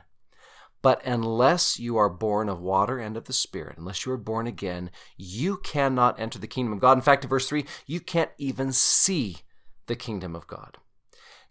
But 0.80 1.04
unless 1.04 1.78
you 1.78 1.98
are 1.98 2.08
born 2.08 2.48
of 2.48 2.62
water 2.62 2.98
and 2.98 3.18
of 3.18 3.24
the 3.24 3.34
Spirit, 3.34 3.76
unless 3.76 4.06
you 4.06 4.12
are 4.12 4.16
born 4.16 4.46
again, 4.46 4.90
you 5.18 5.58
cannot 5.58 6.18
enter 6.18 6.38
the 6.38 6.46
kingdom 6.46 6.72
of 6.72 6.80
God. 6.80 6.96
In 6.96 7.02
fact, 7.02 7.24
in 7.24 7.28
verse 7.28 7.46
3, 7.46 7.66
you 7.86 8.00
can't 8.00 8.30
even 8.38 8.72
see 8.72 9.42
the 9.84 9.96
kingdom 9.96 10.34
of 10.34 10.46
God. 10.46 10.78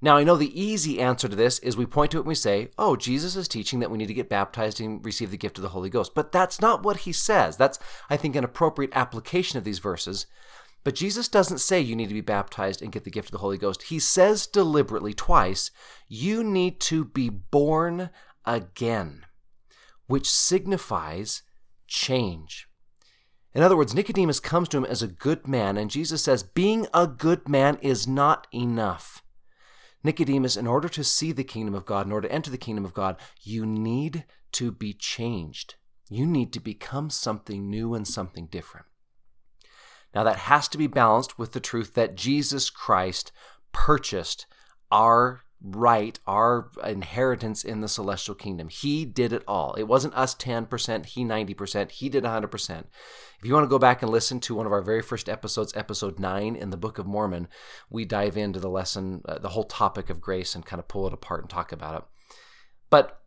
Now, 0.03 0.17
I 0.17 0.25
know 0.25 0.35
the 0.35 0.61
easy 0.61 0.99
answer 0.99 1.29
to 1.29 1.35
this 1.35 1.59
is 1.59 1.77
we 1.77 1.85
point 1.85 2.11
to 2.11 2.17
it 2.17 2.23
and 2.23 2.27
we 2.27 2.35
say, 2.35 2.67
oh, 2.77 2.97
Jesus 2.97 3.37
is 3.37 3.47
teaching 3.47 3.79
that 3.79 3.89
we 3.89 3.97
need 3.97 4.09
to 4.09 4.13
get 4.13 4.27
baptized 4.27 4.81
and 4.81 5.03
receive 5.03 5.31
the 5.31 5.37
gift 5.37 5.57
of 5.57 5.61
the 5.61 5.69
Holy 5.69 5.89
Ghost. 5.89 6.13
But 6.13 6.33
that's 6.33 6.59
not 6.59 6.83
what 6.83 6.97
he 6.97 7.13
says. 7.13 7.55
That's, 7.55 7.79
I 8.09 8.17
think, 8.17 8.35
an 8.35 8.43
appropriate 8.43 8.91
application 8.93 9.57
of 9.57 9.63
these 9.63 9.79
verses. 9.79 10.25
But 10.83 10.95
Jesus 10.95 11.29
doesn't 11.29 11.59
say 11.59 11.79
you 11.79 11.95
need 11.95 12.09
to 12.09 12.13
be 12.13 12.19
baptized 12.19 12.81
and 12.81 12.91
get 12.91 13.05
the 13.05 13.11
gift 13.11 13.29
of 13.29 13.31
the 13.31 13.37
Holy 13.37 13.57
Ghost. 13.57 13.83
He 13.83 13.97
says 13.97 14.45
deliberately 14.45 15.13
twice, 15.13 15.71
you 16.09 16.43
need 16.43 16.81
to 16.81 17.05
be 17.05 17.29
born 17.29 18.09
again, 18.45 19.25
which 20.07 20.29
signifies 20.29 21.43
change. 21.87 22.67
In 23.53 23.63
other 23.63 23.77
words, 23.77 23.95
Nicodemus 23.95 24.41
comes 24.41 24.67
to 24.67 24.77
him 24.79 24.85
as 24.85 25.01
a 25.01 25.07
good 25.07 25.47
man, 25.47 25.77
and 25.77 25.89
Jesus 25.89 26.21
says, 26.21 26.43
being 26.43 26.87
a 26.93 27.07
good 27.07 27.47
man 27.47 27.77
is 27.81 28.05
not 28.05 28.47
enough. 28.53 29.22
Nicodemus, 30.03 30.57
in 30.57 30.67
order 30.67 30.89
to 30.89 31.03
see 31.03 31.31
the 31.31 31.43
kingdom 31.43 31.73
of 31.73 31.85
God, 31.85 32.05
in 32.05 32.11
order 32.11 32.27
to 32.27 32.33
enter 32.33 32.51
the 32.51 32.57
kingdom 32.57 32.83
of 32.83 32.93
God, 32.93 33.17
you 33.41 33.65
need 33.65 34.25
to 34.53 34.71
be 34.71 34.93
changed. 34.93 35.75
You 36.09 36.25
need 36.25 36.51
to 36.53 36.59
become 36.59 37.09
something 37.09 37.69
new 37.69 37.93
and 37.93 38.07
something 38.07 38.47
different. 38.47 38.85
Now, 40.13 40.23
that 40.23 40.37
has 40.37 40.67
to 40.69 40.77
be 40.77 40.87
balanced 40.87 41.39
with 41.39 41.53
the 41.53 41.59
truth 41.59 41.93
that 41.93 42.15
Jesus 42.15 42.69
Christ 42.69 43.31
purchased 43.71 44.45
our 44.91 45.41
right, 45.63 46.19
our 46.27 46.69
inheritance 46.83 47.63
in 47.63 47.79
the 47.79 47.87
celestial 47.87 48.35
kingdom. 48.35 48.67
He 48.67 49.05
did 49.05 49.31
it 49.31 49.43
all. 49.47 49.73
It 49.75 49.83
wasn't 49.83 50.13
us 50.13 50.35
10%, 50.35 51.05
he 51.05 51.23
90%, 51.23 51.91
he 51.91 52.09
did 52.09 52.25
100%. 52.25 52.83
If 53.39 53.45
you 53.45 53.53
want 53.53 53.63
to 53.63 53.69
go 53.69 53.79
back 53.79 54.01
and 54.01 54.11
listen 54.11 54.39
to 54.41 54.55
one 54.55 54.65
of 54.65 54.73
our 54.73 54.81
very 54.81 55.01
first 55.01 55.29
episodes, 55.29 55.73
episode 55.75 56.19
9 56.19 56.55
in 56.55 56.69
the 56.69 56.77
Book 56.77 56.97
of 56.97 57.05
Mormon, 57.05 57.47
we 57.89 58.03
dive 58.03 58.35
into 58.35 58.59
the 58.59 58.69
lesson, 58.69 59.21
uh, 59.25 59.39
the 59.39 59.49
whole 59.49 59.63
topic 59.63 60.09
of 60.09 60.21
grace 60.21 60.53
and 60.53 60.65
kind 60.65 60.79
of 60.79 60.87
pull 60.87 61.07
it 61.07 61.13
apart 61.13 61.41
and 61.41 61.49
talk 61.49 61.71
about 61.71 61.95
it. 61.95 62.35
But 62.89 63.21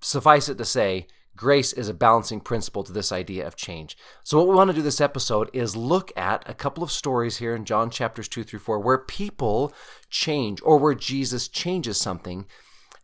suffice 0.00 0.48
it 0.48 0.58
to 0.58 0.64
say, 0.64 1.06
grace 1.36 1.72
is 1.72 1.88
a 1.88 1.94
balancing 1.94 2.40
principle 2.40 2.82
to 2.82 2.92
this 2.92 3.12
idea 3.12 3.46
of 3.46 3.56
change. 3.56 3.96
So, 4.24 4.38
what 4.38 4.48
we 4.48 4.54
want 4.54 4.70
to 4.70 4.74
do 4.74 4.82
this 4.82 5.00
episode 5.00 5.50
is 5.52 5.76
look 5.76 6.10
at 6.16 6.48
a 6.48 6.54
couple 6.54 6.82
of 6.82 6.90
stories 6.90 7.36
here 7.36 7.54
in 7.54 7.64
John 7.64 7.90
chapters 7.90 8.28
2 8.28 8.44
through 8.44 8.60
4 8.60 8.80
where 8.80 8.98
people 8.98 9.72
change 10.10 10.60
or 10.62 10.78
where 10.78 10.94
Jesus 10.94 11.48
changes 11.48 11.98
something 11.98 12.46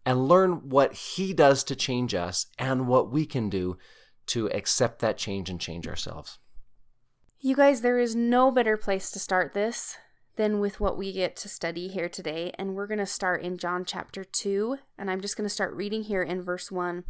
and 0.05 0.29
learn 0.29 0.69
what 0.69 0.93
he 0.93 1.33
does 1.33 1.63
to 1.65 1.77
change 1.77 2.15
us 2.15 2.47
and 2.59 2.89
what 2.89 3.11
we 3.11 3.27
can 3.27 3.49
do 3.49 3.77
to 4.27 4.51
accept 4.51 5.01
that 5.01 5.19
change 5.19 5.51
and 5.51 5.61
change 5.61 5.87
ourselves. 5.87 6.39
You 7.41 7.57
guys, 7.57 7.81
there 7.81 7.99
is 7.99 8.15
no 8.15 8.51
better 8.51 8.77
place 8.77 9.11
to 9.11 9.19
start 9.19 9.53
this 9.53 9.97
than 10.37 10.61
with 10.61 10.81
what 10.81 10.97
we 10.97 11.13
get 11.13 11.37
to 11.37 11.49
study 11.49 11.89
here 11.89 12.09
today. 12.09 12.53
And 12.59 12.75
we're 12.75 12.87
going 12.87 12.99
to 12.99 13.07
start 13.07 13.43
in 13.43 13.59
John 13.59 13.85
chapter 13.85 14.25
2. 14.25 14.79
And 14.99 15.11
I'm 15.11 15.21
just 15.21 15.37
going 15.37 15.49
to 15.49 15.55
start 15.55 15.75
reading 15.75 16.05
here 16.05 16.23
in 16.23 16.43
verse 16.43 16.71
1. 16.71 17.05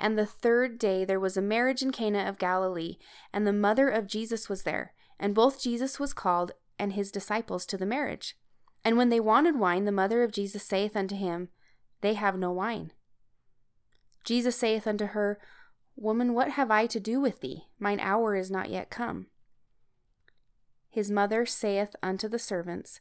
And 0.00 0.18
the 0.18 0.26
third 0.26 0.78
day 0.78 1.04
there 1.04 1.20
was 1.20 1.36
a 1.36 1.42
marriage 1.42 1.82
in 1.82 1.90
Cana 1.92 2.28
of 2.28 2.38
Galilee, 2.38 2.96
and 3.32 3.46
the 3.46 3.52
mother 3.52 3.88
of 3.88 4.06
Jesus 4.06 4.48
was 4.48 4.62
there. 4.62 4.94
And 5.18 5.34
both 5.34 5.62
Jesus 5.62 6.00
was 6.00 6.12
called 6.12 6.52
and 6.78 6.94
his 6.94 7.12
disciples 7.12 7.66
to 7.66 7.76
the 7.76 7.86
marriage. 7.86 8.36
And 8.84 8.96
when 8.96 9.10
they 9.10 9.20
wanted 9.20 9.58
wine, 9.58 9.84
the 9.84 9.92
mother 9.92 10.22
of 10.22 10.32
Jesus 10.32 10.64
saith 10.64 10.96
unto 10.96 11.14
him, 11.14 11.48
They 12.00 12.14
have 12.14 12.36
no 12.36 12.50
wine. 12.50 12.92
Jesus 14.24 14.56
saith 14.56 14.86
unto 14.86 15.06
her, 15.06 15.38
Woman, 15.94 16.32
what 16.32 16.52
have 16.52 16.70
I 16.70 16.86
to 16.86 16.98
do 16.98 17.20
with 17.20 17.40
thee? 17.40 17.64
Mine 17.78 18.00
hour 18.00 18.34
is 18.34 18.50
not 18.50 18.70
yet 18.70 18.90
come. 18.90 19.26
His 20.92 21.10
mother 21.10 21.46
saith 21.46 21.96
unto 22.02 22.28
the 22.28 22.38
servants, 22.38 23.00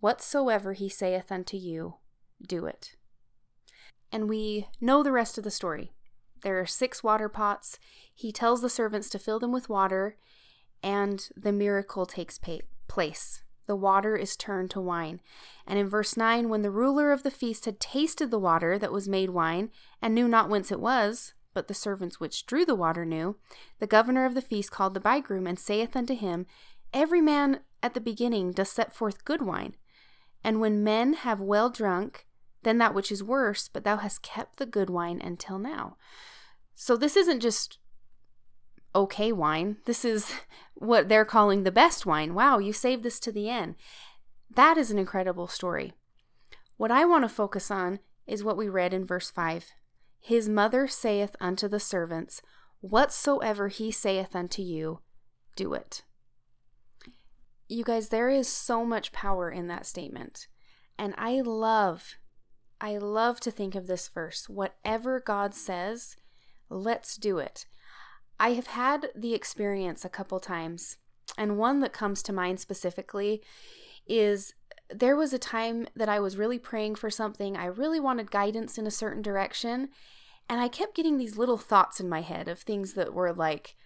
Whatsoever 0.00 0.74
he 0.74 0.90
saith 0.90 1.32
unto 1.32 1.56
you, 1.56 1.94
do 2.46 2.66
it. 2.66 2.96
And 4.12 4.28
we 4.28 4.68
know 4.78 5.02
the 5.02 5.10
rest 5.10 5.38
of 5.38 5.44
the 5.44 5.50
story. 5.50 5.90
There 6.42 6.60
are 6.60 6.66
six 6.66 7.02
water 7.02 7.30
pots. 7.30 7.78
He 8.14 8.30
tells 8.30 8.60
the 8.60 8.68
servants 8.68 9.08
to 9.10 9.18
fill 9.18 9.38
them 9.38 9.52
with 9.52 9.70
water, 9.70 10.18
and 10.82 11.26
the 11.34 11.50
miracle 11.50 12.04
takes 12.04 12.36
pa- 12.38 12.58
place. 12.88 13.42
the 13.66 13.76
water 13.76 14.16
is 14.16 14.36
turned 14.36 14.70
to 14.72 14.80
wine. 14.80 15.20
And 15.66 15.78
in 15.78 15.88
verse 15.88 16.16
9, 16.18 16.48
when 16.50 16.62
the 16.62 16.70
ruler 16.72 17.10
of 17.10 17.22
the 17.22 17.30
feast 17.30 17.64
had 17.64 17.80
tasted 17.80 18.30
the 18.30 18.38
water 18.38 18.78
that 18.78 18.92
was 18.92 19.08
made 19.08 19.30
wine, 19.30 19.70
and 20.02 20.14
knew 20.14 20.28
not 20.28 20.50
whence 20.50 20.70
it 20.70 20.80
was, 20.80 21.34
but 21.54 21.68
the 21.68 21.74
servants 21.74 22.20
which 22.20 22.46
drew 22.46 22.64
the 22.64 22.74
water 22.74 23.04
knew, 23.04 23.36
the 23.78 23.86
governor 23.86 24.24
of 24.24 24.34
the 24.34 24.42
feast 24.42 24.70
called 24.70 24.94
the 24.94 25.00
bridegroom, 25.00 25.46
and 25.46 25.58
saith 25.58 25.96
unto 25.96 26.14
him, 26.14 26.46
Every 26.92 27.20
man 27.20 27.60
at 27.82 27.94
the 27.94 28.00
beginning 28.00 28.52
does 28.52 28.70
set 28.70 28.92
forth 28.92 29.24
good 29.24 29.42
wine. 29.42 29.74
And 30.42 30.60
when 30.60 30.84
men 30.84 31.14
have 31.14 31.40
well 31.40 31.70
drunk, 31.70 32.26
then 32.62 32.78
that 32.78 32.94
which 32.94 33.12
is 33.12 33.22
worse, 33.22 33.68
but 33.68 33.84
thou 33.84 33.96
hast 33.96 34.22
kept 34.22 34.56
the 34.56 34.66
good 34.66 34.90
wine 34.90 35.20
until 35.22 35.58
now. 35.58 35.96
So 36.74 36.96
this 36.96 37.16
isn't 37.16 37.40
just 37.40 37.78
okay 38.94 39.32
wine. 39.32 39.76
This 39.84 40.04
is 40.04 40.32
what 40.74 41.08
they're 41.08 41.24
calling 41.24 41.62
the 41.62 41.70
best 41.70 42.06
wine. 42.06 42.34
Wow, 42.34 42.58
you 42.58 42.72
saved 42.72 43.02
this 43.02 43.20
to 43.20 43.32
the 43.32 43.48
end. 43.48 43.76
That 44.54 44.76
is 44.76 44.90
an 44.90 44.98
incredible 44.98 45.46
story. 45.46 45.92
What 46.76 46.90
I 46.90 47.04
want 47.04 47.24
to 47.24 47.28
focus 47.28 47.70
on 47.70 48.00
is 48.26 48.42
what 48.42 48.56
we 48.56 48.68
read 48.68 48.92
in 48.92 49.06
verse 49.06 49.30
5. 49.30 49.72
His 50.20 50.48
mother 50.48 50.88
saith 50.88 51.36
unto 51.40 51.68
the 51.68 51.80
servants, 51.80 52.42
Whatsoever 52.80 53.68
he 53.68 53.90
saith 53.90 54.34
unto 54.34 54.62
you, 54.62 55.00
do 55.54 55.74
it. 55.74 56.02
You 57.72 57.84
guys, 57.84 58.08
there 58.08 58.28
is 58.28 58.48
so 58.48 58.84
much 58.84 59.12
power 59.12 59.48
in 59.48 59.68
that 59.68 59.86
statement. 59.86 60.48
And 60.98 61.14
I 61.16 61.40
love, 61.40 62.16
I 62.80 62.96
love 62.96 63.38
to 63.40 63.52
think 63.52 63.76
of 63.76 63.86
this 63.86 64.08
verse. 64.08 64.48
Whatever 64.48 65.20
God 65.20 65.54
says, 65.54 66.16
let's 66.68 67.16
do 67.16 67.38
it. 67.38 67.66
I 68.40 68.54
have 68.54 68.66
had 68.66 69.10
the 69.14 69.34
experience 69.34 70.04
a 70.04 70.08
couple 70.08 70.40
times, 70.40 70.96
and 71.38 71.58
one 71.58 71.78
that 71.78 71.92
comes 71.92 72.24
to 72.24 72.32
mind 72.32 72.58
specifically 72.58 73.40
is 74.04 74.52
there 74.92 75.14
was 75.14 75.32
a 75.32 75.38
time 75.38 75.86
that 75.94 76.08
I 76.08 76.18
was 76.18 76.36
really 76.36 76.58
praying 76.58 76.96
for 76.96 77.08
something. 77.08 77.56
I 77.56 77.66
really 77.66 78.00
wanted 78.00 78.32
guidance 78.32 78.78
in 78.78 78.86
a 78.88 78.90
certain 78.90 79.22
direction, 79.22 79.90
and 80.48 80.60
I 80.60 80.66
kept 80.66 80.96
getting 80.96 81.18
these 81.18 81.38
little 81.38 81.58
thoughts 81.58 82.00
in 82.00 82.08
my 82.08 82.22
head 82.22 82.48
of 82.48 82.58
things 82.58 82.94
that 82.94 83.14
were 83.14 83.32
like, 83.32 83.76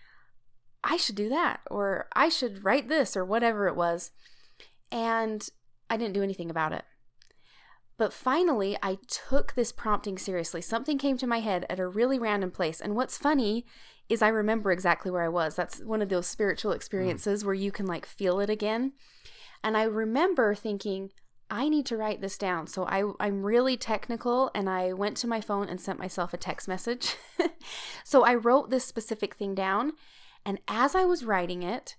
I 0.84 0.96
should 0.96 1.16
do 1.16 1.28
that, 1.30 1.60
or 1.70 2.08
I 2.14 2.28
should 2.28 2.64
write 2.64 2.88
this, 2.88 3.16
or 3.16 3.24
whatever 3.24 3.66
it 3.66 3.76
was. 3.76 4.12
And 4.92 5.46
I 5.90 5.96
didn't 5.96 6.14
do 6.14 6.22
anything 6.22 6.50
about 6.50 6.72
it. 6.72 6.84
But 7.96 8.12
finally, 8.12 8.76
I 8.82 8.98
took 9.06 9.54
this 9.54 9.72
prompting 9.72 10.18
seriously. 10.18 10.60
Something 10.60 10.98
came 10.98 11.16
to 11.18 11.26
my 11.26 11.40
head 11.40 11.64
at 11.70 11.78
a 11.78 11.86
really 11.86 12.18
random 12.18 12.50
place. 12.50 12.80
And 12.80 12.96
what's 12.96 13.16
funny 13.16 13.64
is 14.08 14.20
I 14.20 14.28
remember 14.28 14.72
exactly 14.72 15.10
where 15.10 15.22
I 15.22 15.28
was. 15.28 15.54
That's 15.54 15.80
one 15.80 16.02
of 16.02 16.08
those 16.08 16.26
spiritual 16.26 16.72
mm. 16.72 16.76
experiences 16.76 17.42
mm. 17.42 17.46
where 17.46 17.54
you 17.54 17.70
can 17.70 17.86
like 17.86 18.04
feel 18.04 18.40
it 18.40 18.50
again. 18.50 18.92
And 19.62 19.76
I 19.76 19.84
remember 19.84 20.54
thinking, 20.54 21.10
I 21.50 21.68
need 21.68 21.86
to 21.86 21.96
write 21.96 22.20
this 22.20 22.36
down. 22.36 22.66
So 22.66 22.84
I, 22.84 23.12
I'm 23.20 23.44
really 23.44 23.76
technical 23.76 24.50
and 24.54 24.68
I 24.68 24.92
went 24.92 25.16
to 25.18 25.28
my 25.28 25.40
phone 25.40 25.68
and 25.68 25.80
sent 25.80 25.98
myself 25.98 26.34
a 26.34 26.38
text 26.38 26.66
message. 26.66 27.16
so 28.04 28.24
I 28.24 28.34
wrote 28.34 28.70
this 28.70 28.84
specific 28.84 29.36
thing 29.36 29.54
down. 29.54 29.92
And 30.44 30.60
as 30.68 30.94
I 30.94 31.04
was 31.04 31.24
writing 31.24 31.62
it, 31.62 31.96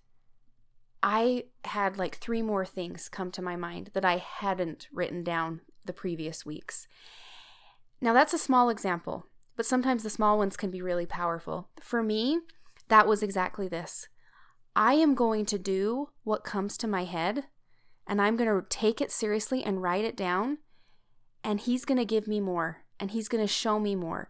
I 1.02 1.46
had 1.66 1.98
like 1.98 2.16
three 2.18 2.42
more 2.42 2.66
things 2.66 3.10
come 3.10 3.32
to 3.32 3.42
my 3.42 3.56
mind 3.56 3.92
that 3.94 4.06
I 4.06 4.18
hadn't 4.18 4.88
written 4.92 5.24
down 5.24 5.62
the 5.86 5.94
previous 5.94 6.46
weeks. 6.46 6.88
Now, 8.02 8.14
that's 8.14 8.34
a 8.34 8.40
small 8.40 8.70
example, 8.70 9.28
but 9.56 9.66
sometimes 9.66 10.04
the 10.04 10.10
small 10.10 10.38
ones 10.38 10.58
can 10.58 10.72
be 10.72 10.82
really 10.82 11.06
powerful. 11.06 11.70
For 11.80 12.04
me, 12.04 12.40
that 12.88 13.08
was 13.08 13.24
exactly 13.24 13.68
this 13.68 14.08
I 14.76 14.96
am 14.96 15.16
going 15.16 15.46
to 15.48 15.58
do 15.58 16.10
what 16.24 16.44
comes 16.44 16.78
to 16.78 16.88
my 16.88 17.06
head, 17.06 17.46
and 18.08 18.22
I'm 18.22 18.36
going 18.36 18.50
to 18.50 18.68
take 18.68 19.00
it 19.00 19.12
seriously 19.12 19.64
and 19.64 19.82
write 19.82 20.06
it 20.06 20.18
down, 20.18 20.58
and 21.44 21.60
He's 21.60 21.86
going 21.86 21.98
to 21.98 22.06
give 22.06 22.28
me 22.28 22.40
more, 22.40 22.84
and 23.00 23.12
He's 23.12 23.28
going 23.28 23.46
to 23.46 23.52
show 23.52 23.80
me 23.80 23.96
more. 23.96 24.30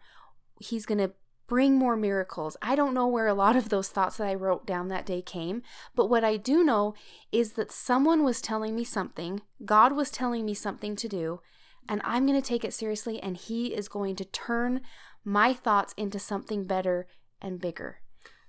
He's 0.60 0.86
going 0.86 0.99
to 0.99 1.13
bring 1.47 1.75
more 1.75 1.95
miracles. 1.95 2.58
I 2.62 2.75
don't 2.75 2.93
know 2.93 3.08
where 3.08 3.27
a 3.27 3.34
lot 3.34 3.55
of 3.55 3.69
those 3.69 3.89
thoughts 3.89 4.17
that 4.17 4.27
I 4.27 4.34
wrote 4.34 4.65
down 4.65 4.88
that 4.88 5.05
day 5.05 5.21
came, 5.21 5.62
but 5.95 6.10
what 6.10 6.23
I 6.23 6.38
do 6.38 6.63
know 6.63 6.95
is 7.31 7.53
that 7.53 7.71
someone 7.71 8.23
was 8.23 8.41
telling 8.41 8.75
me 8.75 8.84
something, 8.84 9.41
God 9.63 9.93
was 9.93 10.10
telling 10.10 10.45
me 10.45 10.53
something 10.53 10.95
to 10.95 11.08
do, 11.08 11.41
and 11.88 12.01
I'm 12.03 12.25
going 12.25 12.41
to 12.41 12.47
take 12.47 12.63
it 12.63 12.73
seriously, 12.73 13.21
and 13.21 13.38
He 13.38 13.73
is 13.73 13.88
going 13.88 14.15
to 14.17 14.25
turn 14.25 14.81
my 15.23 15.53
thoughts 15.53 15.93
into 15.97 16.19
something 16.19 16.65
better 16.65 17.08
and 17.41 17.62
bigger. 17.62 17.99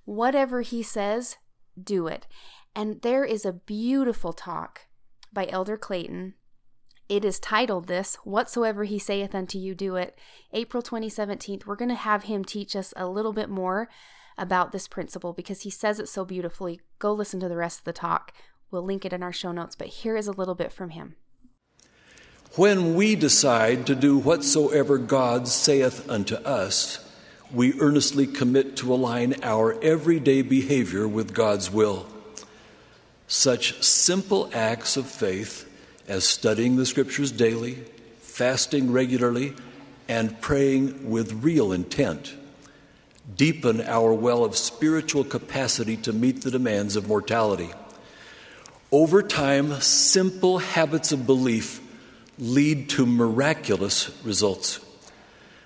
Whatever 0.04 0.62
He 0.62 0.82
says, 0.82 1.36
do 1.82 2.06
it. 2.06 2.26
And 2.74 3.02
there 3.02 3.24
is 3.24 3.44
a 3.44 3.52
beautiful 3.52 4.32
talk 4.32 4.82
by 5.32 5.46
Elder 5.50 5.76
Clayton 5.76 6.34
it 7.08 7.24
is 7.24 7.38
titled 7.38 7.86
this, 7.86 8.16
Whatsoever 8.24 8.84
He 8.84 8.98
Saith 8.98 9.34
Unto 9.34 9.58
You, 9.58 9.74
Do 9.74 9.96
It. 9.96 10.18
April 10.52 10.82
2017, 10.82 11.62
we're 11.64 11.76
going 11.76 11.88
to 11.88 11.94
have 11.94 12.24
him 12.24 12.44
teach 12.44 12.74
us 12.74 12.92
a 12.96 13.06
little 13.06 13.32
bit 13.32 13.48
more 13.48 13.88
about 14.36 14.72
this 14.72 14.88
principle 14.88 15.32
because 15.32 15.62
he 15.62 15.70
says 15.70 16.00
it 16.00 16.08
so 16.08 16.24
beautifully. 16.24 16.80
Go 16.98 17.12
listen 17.12 17.38
to 17.40 17.48
the 17.48 17.56
rest 17.56 17.80
of 17.80 17.84
the 17.84 17.92
talk. 17.92 18.32
We'll 18.70 18.82
link 18.82 19.04
it 19.04 19.12
in 19.12 19.22
our 19.22 19.32
show 19.32 19.52
notes, 19.52 19.76
but 19.76 19.88
here 19.88 20.16
is 20.16 20.26
a 20.26 20.32
little 20.32 20.56
bit 20.56 20.72
from 20.72 20.90
him. 20.90 21.14
When 22.56 22.94
we 22.94 23.14
decide 23.14 23.86
to 23.86 23.94
do 23.94 24.18
whatsoever 24.18 24.98
God 24.98 25.46
saith 25.46 26.08
unto 26.10 26.36
us, 26.36 27.02
we 27.52 27.78
earnestly 27.80 28.26
commit 28.26 28.76
to 28.78 28.92
align 28.92 29.36
our 29.42 29.80
everyday 29.82 30.42
behavior 30.42 31.06
with 31.06 31.32
God's 31.32 31.70
will. 31.70 32.06
Such 33.28 33.82
simple 33.82 34.50
acts 34.52 34.96
of 34.96 35.06
faith 35.06 35.65
as 36.08 36.24
studying 36.24 36.76
the 36.76 36.86
scriptures 36.86 37.32
daily, 37.32 37.74
fasting 38.20 38.92
regularly, 38.92 39.54
and 40.08 40.40
praying 40.40 41.10
with 41.10 41.44
real 41.44 41.72
intent. 41.72 42.34
Deepen 43.36 43.80
our 43.80 44.12
well 44.12 44.44
of 44.44 44.56
spiritual 44.56 45.24
capacity 45.24 45.96
to 45.98 46.12
meet 46.12 46.42
the 46.42 46.50
demands 46.50 46.96
of 46.96 47.08
mortality. 47.08 47.70
Over 48.92 49.22
time, 49.22 49.80
simple 49.80 50.58
habits 50.58 51.10
of 51.10 51.26
belief 51.26 51.80
lead 52.38 52.88
to 52.90 53.04
miraculous 53.06 54.10
results. 54.22 54.80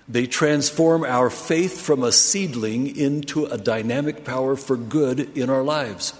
They 0.07 0.25
transform 0.25 1.03
our 1.03 1.29
faith 1.29 1.79
from 1.79 2.03
a 2.03 2.11
seedling 2.11 2.97
into 2.97 3.45
a 3.45 3.57
dynamic 3.57 4.25
power 4.25 4.55
for 4.55 4.75
good 4.75 5.37
in 5.37 5.49
our 5.49 5.63
lives. 5.63 6.13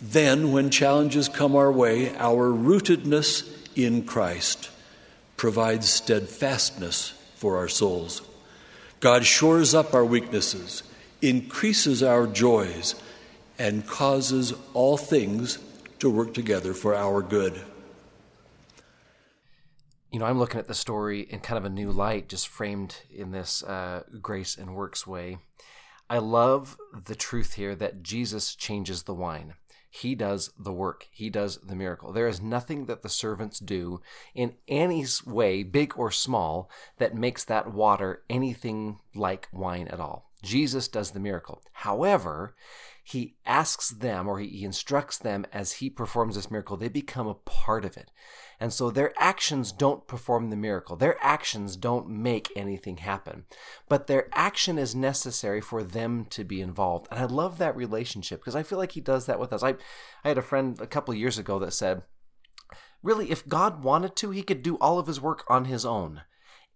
Then, 0.00 0.52
when 0.52 0.70
challenges 0.70 1.28
come 1.28 1.56
our 1.56 1.72
way, 1.72 2.14
our 2.16 2.50
rootedness 2.50 3.76
in 3.76 4.04
Christ 4.04 4.70
provides 5.36 5.88
steadfastness 5.88 7.10
for 7.34 7.56
our 7.56 7.68
souls. 7.68 8.22
God 9.00 9.24
shores 9.24 9.74
up 9.74 9.94
our 9.94 10.04
weaknesses, 10.04 10.82
increases 11.22 12.02
our 12.02 12.26
joys, 12.26 12.94
and 13.58 13.86
causes 13.86 14.52
all 14.74 14.96
things 14.96 15.58
to 15.98 16.10
work 16.10 16.32
together 16.34 16.74
for 16.74 16.94
our 16.94 17.22
good. 17.22 17.60
You 20.12 20.20
know, 20.20 20.26
I'm 20.26 20.38
looking 20.38 20.60
at 20.60 20.68
the 20.68 20.74
story 20.74 21.20
in 21.20 21.40
kind 21.40 21.58
of 21.58 21.64
a 21.64 21.70
new 21.70 21.90
light, 21.90 22.28
just 22.28 22.48
framed 22.48 23.02
in 23.14 23.32
this 23.32 23.62
uh, 23.62 24.04
grace 24.22 24.56
and 24.56 24.74
works 24.74 25.06
way. 25.06 25.38
I 26.08 26.18
love 26.18 26.76
the 27.04 27.14
truth 27.14 27.54
here 27.54 27.74
that 27.74 28.02
Jesus 28.02 28.54
changes 28.54 29.02
the 29.02 29.14
wine. 29.14 29.54
He 29.90 30.14
does 30.14 30.50
the 30.58 30.72
work. 30.72 31.06
He 31.10 31.30
does 31.30 31.58
the 31.58 31.74
miracle. 31.74 32.12
There 32.12 32.28
is 32.28 32.40
nothing 32.40 32.86
that 32.86 33.02
the 33.02 33.08
servants 33.08 33.58
do 33.58 34.00
in 34.34 34.54
any 34.66 35.04
way, 35.26 35.62
big 35.62 35.96
or 35.96 36.10
small, 36.10 36.70
that 36.98 37.14
makes 37.14 37.44
that 37.44 37.72
water 37.72 38.22
anything 38.28 38.98
like 39.14 39.48
wine 39.52 39.88
at 39.88 40.00
all. 40.00 40.30
Jesus 40.42 40.88
does 40.88 41.12
the 41.12 41.20
miracle. 41.20 41.62
However, 41.72 42.54
he 43.02 43.36
asks 43.46 43.88
them 43.88 44.28
or 44.28 44.38
he 44.38 44.64
instructs 44.64 45.18
them 45.18 45.46
as 45.52 45.72
he 45.72 45.88
performs 45.88 46.36
this 46.36 46.50
miracle, 46.50 46.76
they 46.76 46.88
become 46.88 47.26
a 47.26 47.34
part 47.34 47.84
of 47.84 47.96
it. 47.96 48.10
And 48.60 48.72
so 48.72 48.90
their 48.90 49.12
actions 49.16 49.70
don't 49.70 50.06
perform 50.08 50.50
the 50.50 50.56
miracle. 50.56 50.96
Their 50.96 51.16
actions 51.22 51.76
don't 51.76 52.08
make 52.08 52.50
anything 52.56 52.96
happen. 52.96 53.44
But 53.88 54.08
their 54.08 54.28
action 54.32 54.78
is 54.78 54.94
necessary 54.94 55.60
for 55.60 55.84
them 55.84 56.24
to 56.30 56.42
be 56.42 56.60
involved. 56.60 57.06
And 57.10 57.20
I 57.20 57.24
love 57.24 57.58
that 57.58 57.76
relationship 57.76 58.40
because 58.40 58.56
I 58.56 58.64
feel 58.64 58.78
like 58.78 58.92
he 58.92 59.00
does 59.00 59.26
that 59.26 59.38
with 59.38 59.52
us. 59.52 59.62
I, 59.62 59.76
I 60.24 60.28
had 60.28 60.38
a 60.38 60.42
friend 60.42 60.80
a 60.80 60.86
couple 60.86 61.14
years 61.14 61.38
ago 61.38 61.58
that 61.60 61.72
said, 61.72 62.02
really, 63.02 63.30
if 63.30 63.46
God 63.46 63.84
wanted 63.84 64.16
to, 64.16 64.30
he 64.30 64.42
could 64.42 64.62
do 64.62 64.76
all 64.78 64.98
of 64.98 65.06
his 65.06 65.20
work 65.20 65.44
on 65.48 65.66
his 65.66 65.86
own. 65.86 66.22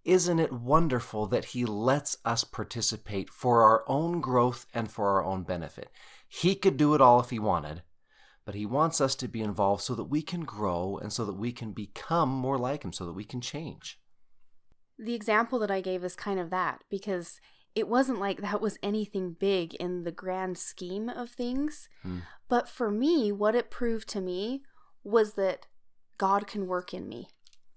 Isn't 0.05 0.41
it 0.41 0.53
wonderful 0.53 1.27
that 1.29 1.47
he 1.47 1.65
lets 1.65 2.17
us 2.25 2.43
participate 2.43 3.31
for 3.31 3.63
our 3.63 3.85
own 3.87 4.21
growth 4.21 4.67
and 4.75 4.91
for 4.91 5.11
our 5.11 5.25
own 5.25 5.43
benefit? 5.43 5.91
He 6.29 6.55
could 6.55 6.77
do 6.77 6.95
it 6.95 7.01
all 7.01 7.21
if 7.21 7.31
he 7.31 7.39
wanted, 7.39 7.83
but 8.45 8.55
He 8.55 8.67
wants 8.67 9.01
us 9.01 9.15
to 9.17 9.29
be 9.29 9.41
involved 9.41 9.83
so 9.83 9.95
that 9.95 10.05
we 10.05 10.23
can 10.23 10.41
grow 10.45 10.99
and 11.01 11.13
so 11.13 11.25
that 11.25 11.37
we 11.37 11.53
can 11.53 11.73
become 11.73 12.29
more 12.29 12.59
like 12.59 12.85
Him, 12.85 12.93
so 12.93 13.05
that 13.07 13.13
we 13.13 13.25
can 13.25 13.41
change. 13.41 13.99
The 14.99 15.15
example 15.15 15.59
that 15.61 15.71
I 15.71 15.81
gave 15.81 16.05
is 16.05 16.15
kind 16.15 16.39
of 16.39 16.51
that 16.51 16.85
because 16.91 17.41
it 17.75 17.89
wasn't 17.89 18.21
like 18.21 18.41
that 18.43 18.61
was 18.61 18.79
anything 18.83 19.37
big 19.39 19.75
in 19.75 20.05
the 20.05 20.13
grand 20.13 20.59
scheme 20.59 21.09
of 21.09 21.31
things. 21.31 21.89
Hmm. 22.03 22.19
But 22.49 22.69
for 22.69 22.91
me, 22.91 23.33
what 23.33 23.55
it 23.55 23.71
proved 23.71 24.09
to 24.11 24.21
me 24.21 24.63
was 25.03 25.35
that 25.35 25.67
God 26.19 26.47
can 26.47 26.67
work 26.67 26.93
in 26.93 27.09
me. 27.09 27.29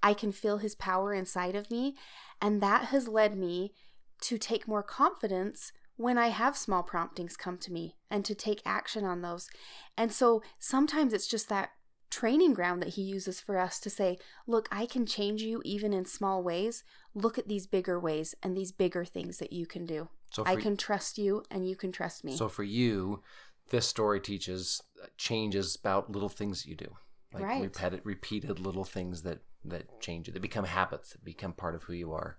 I 0.04 0.14
can 0.14 0.32
feel 0.32 0.58
his 0.58 0.76
power 0.76 1.14
inside 1.14 1.56
of 1.56 1.72
me. 1.72 1.96
And 2.42 2.62
that 2.62 2.86
has 2.86 3.08
led 3.08 3.38
me 3.38 3.74
to 4.22 4.38
take 4.38 4.68
more 4.68 4.84
confidence 4.84 5.72
when 5.98 6.18
I 6.18 6.28
have 6.28 6.58
small 6.58 6.84
promptings 6.84 7.38
come 7.38 7.58
to 7.60 7.72
me 7.72 7.96
and 8.10 8.26
to 8.26 8.36
take 8.36 8.62
action 8.66 9.06
on 9.06 9.22
those. 9.22 9.50
And 9.98 10.12
so 10.12 10.42
sometimes 10.60 11.14
it's 11.14 11.28
just 11.28 11.50
that 11.50 11.72
training 12.12 12.54
ground 12.54 12.82
that 12.82 12.90
he 12.90 13.02
uses 13.02 13.40
for 13.40 13.58
us 13.58 13.80
to 13.80 13.90
say, 13.90 14.18
look, 14.48 14.68
I 14.72 14.86
can 14.86 15.06
change 15.06 15.42
you 15.42 15.62
even 15.66 15.94
in 15.94 16.06
small 16.06 16.44
ways. 16.44 16.84
Look 17.14 17.38
at 17.38 17.48
these 17.48 17.68
bigger 17.68 18.00
ways 18.00 18.36
and 18.44 18.56
these 18.56 18.72
bigger 18.72 19.06
things 19.06 19.38
that 19.40 19.54
you 19.54 19.66
can 19.66 19.86
do. 19.86 20.10
So 20.32 20.44
I 20.46 20.56
can 20.58 20.76
trust 20.76 21.18
you 21.18 21.44
and 21.50 21.68
you 21.68 21.76
can 21.76 21.92
trust 21.92 22.24
me. 22.24 22.36
So 22.36 22.50
for 22.50 22.64
you, 22.64 23.22
this 23.70 23.88
story 23.88 24.20
teaches 24.20 24.82
uh, 25.02 25.08
changes 25.18 25.76
about 25.76 26.12
little 26.12 26.30
things 26.30 26.64
that 26.64 26.70
you 26.70 26.76
do. 26.76 26.94
Like 27.34 27.44
right. 27.44 27.62
repeated, 27.62 28.02
repeated 28.04 28.60
little 28.60 28.86
things 28.86 29.24
that 29.24 29.40
that 29.66 30.00
change 30.00 30.28
you. 30.28 30.34
They 30.34 30.40
become 30.40 30.66
habits. 30.66 31.12
That 31.12 31.26
become 31.26 31.54
part 31.54 31.76
of 31.76 31.84
who 31.84 31.94
you 31.94 32.14
are. 32.14 32.38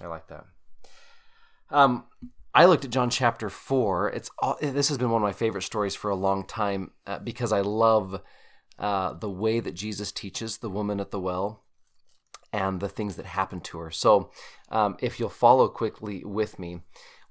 I 0.00 0.06
like 0.06 0.26
that. 0.28 0.46
Um, 1.70 2.04
I 2.54 2.66
looked 2.66 2.84
at 2.84 2.92
John 2.92 3.10
chapter 3.10 3.50
four. 3.50 4.08
It's 4.10 4.30
all, 4.38 4.56
this 4.60 4.88
has 4.88 4.96
been 4.96 5.10
one 5.10 5.22
of 5.22 5.26
my 5.26 5.32
favorite 5.32 5.62
stories 5.62 5.96
for 5.96 6.10
a 6.10 6.16
long 6.16 6.46
time 6.46 6.92
uh, 7.04 7.18
because 7.18 7.52
I 7.52 7.62
love 7.62 8.20
uh, 8.78 9.14
the 9.14 9.30
way 9.30 9.58
that 9.58 9.74
Jesus 9.74 10.12
teaches 10.12 10.58
the 10.58 10.70
woman 10.70 11.00
at 11.00 11.10
the 11.10 11.18
well 11.20 11.64
and 12.52 12.78
the 12.78 12.88
things 12.88 13.16
that 13.16 13.26
happen 13.26 13.60
to 13.62 13.78
her. 13.78 13.90
So, 13.90 14.30
um, 14.68 14.96
if 15.00 15.18
you'll 15.18 15.30
follow 15.30 15.68
quickly 15.68 16.24
with 16.24 16.60
me, 16.60 16.82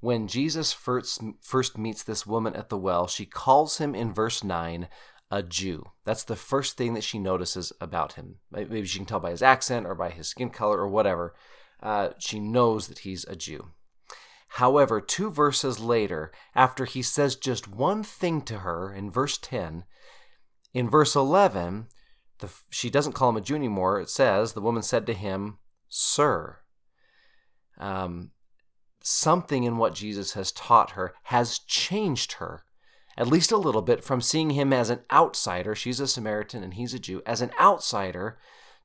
when 0.02 0.28
Jesus 0.28 0.74
first 0.74 1.22
first 1.42 1.78
meets 1.78 2.04
this 2.04 2.28
woman 2.28 2.54
at 2.54 2.68
the 2.68 2.78
well, 2.78 3.08
she 3.08 3.26
calls 3.26 3.78
him 3.78 3.96
in 3.96 4.14
verse 4.14 4.44
nine 4.44 4.90
a 5.32 5.42
Jew. 5.42 5.86
That's 6.04 6.26
the 6.26 6.36
first 6.36 6.76
thing 6.76 6.96
that 6.96 7.04
she 7.04 7.18
notices 7.18 7.72
about 7.80 8.14
him. 8.14 8.36
Maybe 8.52 8.86
she 8.86 9.00
can 9.00 9.06
tell 9.06 9.22
by 9.22 9.32
his 9.32 9.42
accent 9.42 9.86
or 9.88 9.96
by 9.96 10.10
his 10.10 10.28
skin 10.28 10.50
color 10.50 10.80
or 10.80 10.90
whatever. 10.90 11.34
Uh, 11.82 12.10
she 12.20 12.42
knows 12.42 12.88
that 12.88 13.00
he's 13.00 13.24
a 13.24 13.38
Jew. 13.38 13.70
However, 14.58 15.02
two 15.02 15.32
verses 15.32 15.80
later, 15.80 16.32
after 16.54 16.86
he 16.86 17.02
says 17.02 17.36
just 17.36 17.68
one 17.68 18.04
thing 18.04 18.44
to 18.44 18.60
her 18.60 18.94
in 18.94 19.10
verse 19.10 19.40
10, 19.40 19.84
in 20.76 20.88
verse 20.88 21.16
11, 21.16 21.88
the, 22.38 22.54
she 22.70 22.92
doesn't 22.92 23.14
call 23.14 23.30
him 23.30 23.38
a 23.38 23.42
Jew 23.42 23.56
anymore. 23.56 24.00
It 24.00 24.12
says, 24.12 24.54
The 24.54 24.62
woman 24.62 24.84
said 24.84 25.08
to 25.08 25.14
him, 25.14 25.58
Sir. 25.90 26.60
Um, 27.80 28.30
something 29.02 29.64
in 29.64 29.78
what 29.78 29.96
Jesus 29.96 30.34
has 30.34 30.52
taught 30.52 30.92
her 30.92 31.16
has 31.24 31.58
changed 31.58 32.34
her, 32.34 32.64
at 33.18 33.28
least 33.28 33.52
a 33.52 33.58
little 33.58 33.82
bit, 33.82 34.04
from 34.04 34.22
seeing 34.22 34.52
him 34.52 34.72
as 34.72 34.92
an 34.92 35.00
outsider. 35.12 35.74
She's 35.74 36.00
a 36.00 36.08
Samaritan 36.08 36.64
and 36.64 36.76
he's 36.76 36.94
a 36.94 37.00
Jew, 37.00 37.24
as 37.26 37.42
an 37.42 37.50
outsider 37.60 38.38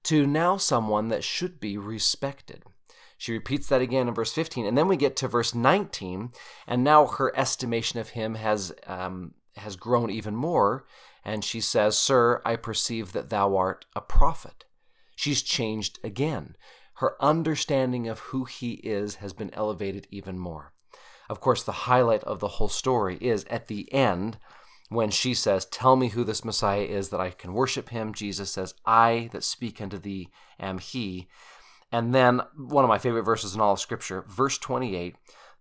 to 0.04 0.26
now 0.26 0.56
someone 0.56 1.08
that 1.08 1.24
should 1.24 1.60
be 1.60 1.76
respected. 1.76 2.64
She 3.18 3.32
repeats 3.32 3.66
that 3.66 3.82
again 3.82 4.08
in 4.08 4.14
verse 4.14 4.32
15. 4.32 4.64
And 4.64 4.78
then 4.78 4.88
we 4.88 4.96
get 4.96 5.16
to 5.16 5.28
verse 5.28 5.54
19, 5.54 6.30
and 6.66 6.84
now 6.84 7.06
her 7.06 7.36
estimation 7.36 7.98
of 7.98 8.10
him 8.10 8.36
has, 8.36 8.72
um, 8.86 9.34
has 9.56 9.76
grown 9.76 10.08
even 10.08 10.36
more. 10.36 10.86
And 11.24 11.44
she 11.44 11.60
says, 11.60 11.98
Sir, 11.98 12.40
I 12.46 12.56
perceive 12.56 13.12
that 13.12 13.28
thou 13.28 13.56
art 13.56 13.84
a 13.94 14.00
prophet. 14.00 14.64
She's 15.16 15.42
changed 15.42 15.98
again. 16.04 16.56
Her 16.94 17.22
understanding 17.22 18.08
of 18.08 18.20
who 18.20 18.44
he 18.44 18.74
is 18.74 19.16
has 19.16 19.32
been 19.32 19.52
elevated 19.52 20.06
even 20.10 20.38
more. 20.38 20.72
Of 21.28 21.40
course, 21.40 21.62
the 21.62 21.72
highlight 21.72 22.24
of 22.24 22.38
the 22.38 22.48
whole 22.48 22.68
story 22.68 23.18
is 23.20 23.44
at 23.50 23.66
the 23.66 23.92
end 23.92 24.38
when 24.88 25.10
she 25.10 25.34
says, 25.34 25.66
Tell 25.66 25.96
me 25.96 26.08
who 26.08 26.24
this 26.24 26.44
Messiah 26.44 26.82
is 26.82 27.10
that 27.10 27.20
I 27.20 27.30
can 27.30 27.52
worship 27.52 27.90
him. 27.90 28.14
Jesus 28.14 28.50
says, 28.52 28.74
I 28.86 29.28
that 29.32 29.44
speak 29.44 29.80
unto 29.80 29.98
thee 29.98 30.28
am 30.58 30.78
he. 30.78 31.28
And 31.90 32.14
then 32.14 32.42
one 32.56 32.84
of 32.84 32.88
my 32.88 32.98
favorite 32.98 33.22
verses 33.22 33.54
in 33.54 33.60
all 33.60 33.72
of 33.72 33.80
Scripture, 33.80 34.24
verse 34.28 34.58
28 34.58 35.16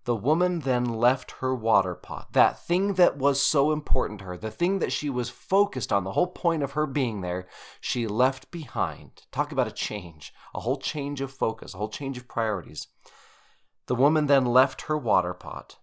the 0.08 0.16
woman 0.16 0.60
then 0.60 0.86
left 0.86 1.32
her 1.42 1.54
water 1.54 1.94
pot, 1.94 2.32
that 2.32 2.66
thing 2.66 2.94
that 2.94 3.18
was 3.18 3.42
so 3.44 3.74
important 3.74 4.20
to 4.20 4.26
her, 4.26 4.38
the 4.38 4.50
thing 4.50 4.80
that 4.80 4.94
she 4.94 5.10
was 5.10 5.30
focused 5.30 5.92
on, 5.92 6.06
the 6.06 6.14
whole 6.14 6.28
point 6.28 6.64
of 6.64 6.72
her 6.72 6.88
being 6.88 7.20
there, 7.20 7.46
she 7.82 8.08
left 8.08 8.50
behind. 8.50 9.24
Talk 9.34 9.52
about 9.52 9.68
a 9.68 9.72
change, 9.72 10.34
a 10.56 10.62
whole 10.62 10.78
change 10.78 11.20
of 11.20 11.30
focus, 11.30 11.74
a 11.74 11.78
whole 11.78 11.90
change 11.90 12.18
of 12.18 12.30
priorities. 12.30 12.88
The 13.88 13.96
woman 13.96 14.28
then 14.28 14.46
left 14.46 14.84
her 14.84 14.98
water 14.98 15.34
pot 15.34 15.76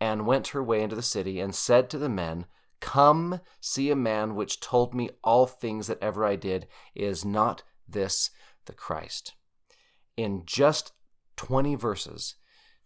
and 0.00 0.26
went 0.26 0.48
her 0.48 0.62
way 0.64 0.82
into 0.82 0.96
the 0.96 1.00
city 1.00 1.38
and 1.38 1.54
said 1.54 1.88
to 1.90 1.98
the 1.98 2.08
men, 2.08 2.46
Come 2.80 3.42
see 3.60 3.92
a 3.92 3.94
man 3.96 4.34
which 4.34 4.58
told 4.58 4.92
me 4.92 5.10
all 5.22 5.46
things 5.46 5.86
that 5.86 6.02
ever 6.02 6.24
I 6.24 6.34
did. 6.34 6.66
Is 6.96 7.24
not 7.24 7.62
this 7.88 8.30
the 8.64 8.72
Christ? 8.72 9.34
In 10.16 10.42
just 10.46 10.92
20 11.36 11.74
verses, 11.74 12.36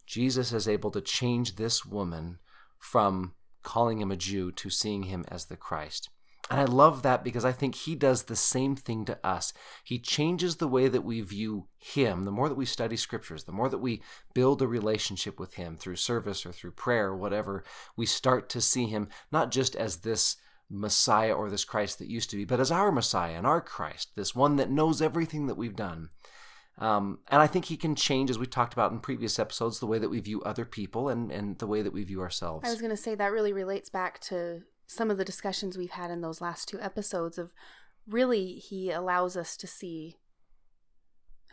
Jesus 0.07 0.53
is 0.53 0.69
able 0.69 0.91
to 0.93 1.01
change 1.01 1.57
this 1.57 1.85
woman 1.85 2.39
from 2.79 3.35
calling 3.63 4.01
him 4.01 4.13
a 4.13 4.17
Jew 4.17 4.53
to 4.53 4.71
seeing 4.71 5.05
him 5.05 5.25
as 5.29 5.47
the 5.47 5.57
Christ. 5.57 6.09
And 6.49 6.61
I 6.61 6.65
love 6.65 7.03
that 7.03 7.25
because 7.25 7.45
I 7.45 7.51
think 7.51 7.75
he 7.75 7.97
does 7.97 8.25
the 8.25 8.37
same 8.37 8.77
thing 8.77 9.05
to 9.07 9.19
us. 9.27 9.53
He 9.83 9.99
changes 9.99 10.57
the 10.57 10.69
way 10.69 10.87
that 10.87 11.03
we 11.03 11.21
view 11.21 11.67
him. 11.77 12.23
The 12.23 12.31
more 12.31 12.49
that 12.49 12.55
we 12.55 12.65
study 12.65 12.97
scriptures, 12.97 13.45
the 13.45 13.53
more 13.53 13.69
that 13.69 13.79
we 13.79 14.01
build 14.33 14.63
a 14.63 14.69
relationship 14.69 15.41
with 15.41 15.55
him 15.55 15.77
through 15.77 15.97
service 15.97 16.47
or 16.47 16.53
through 16.53 16.73
prayer 16.73 17.09
or 17.09 17.17
whatever, 17.17 17.65
we 17.97 18.07
start 18.07 18.49
to 18.51 18.61
see 18.61 18.87
him 18.87 19.09
not 19.33 19.51
just 19.51 19.75
as 19.75 19.99
this 19.99 20.37
Messiah 20.71 21.33
or 21.33 21.51
this 21.51 21.65
Christ 21.65 21.99
that 21.99 22.09
used 22.09 22.31
to 22.31 22.37
be, 22.37 22.45
but 22.45 22.61
as 22.61 22.71
our 22.71 22.93
Messiah 22.93 23.35
and 23.37 23.47
our 23.47 23.61
Christ, 23.61 24.11
this 24.15 24.35
one 24.35 24.55
that 24.57 24.71
knows 24.71 25.03
everything 25.03 25.49
that 25.49 25.57
we've 25.57 25.77
done. 25.77 26.11
Um, 26.79 27.21
and 27.29 27.41
I 27.41 27.47
think 27.47 27.67
he 27.67 27.77
can 27.77 27.95
change, 27.95 28.29
as 28.29 28.39
we 28.39 28.47
talked 28.47 28.75
about 28.75 28.93
in 28.93 29.01
previous 29.01 29.39
episodes, 29.39 29.81
the 29.81 29.87
way 29.87 29.99
that 29.99 30.11
we 30.11 30.21
view 30.21 30.43
other 30.43 30.65
people 30.65 31.09
and, 31.09 31.31
and 31.31 31.59
the 31.59 31.67
way 31.67 31.81
that 31.83 31.93
we 31.93 32.05
view 32.05 32.21
ourselves. 32.21 32.67
I 32.67 32.71
was 32.71 32.81
going 32.81 32.91
to 32.91 32.97
say 32.97 33.15
that 33.15 33.33
really 33.33 33.53
relates 33.53 33.89
back 33.89 34.21
to 34.23 34.63
some 34.87 35.11
of 35.11 35.17
the 35.17 35.25
discussions 35.25 35.77
we've 35.77 35.91
had 35.91 36.11
in 36.11 36.21
those 36.21 36.41
last 36.41 36.69
two 36.69 36.81
episodes 36.81 37.39
of 37.39 37.53
really 38.07 38.55
he 38.55 38.91
allows 38.91 39.37
us 39.37 39.57
to 39.57 39.67
see 39.67 40.17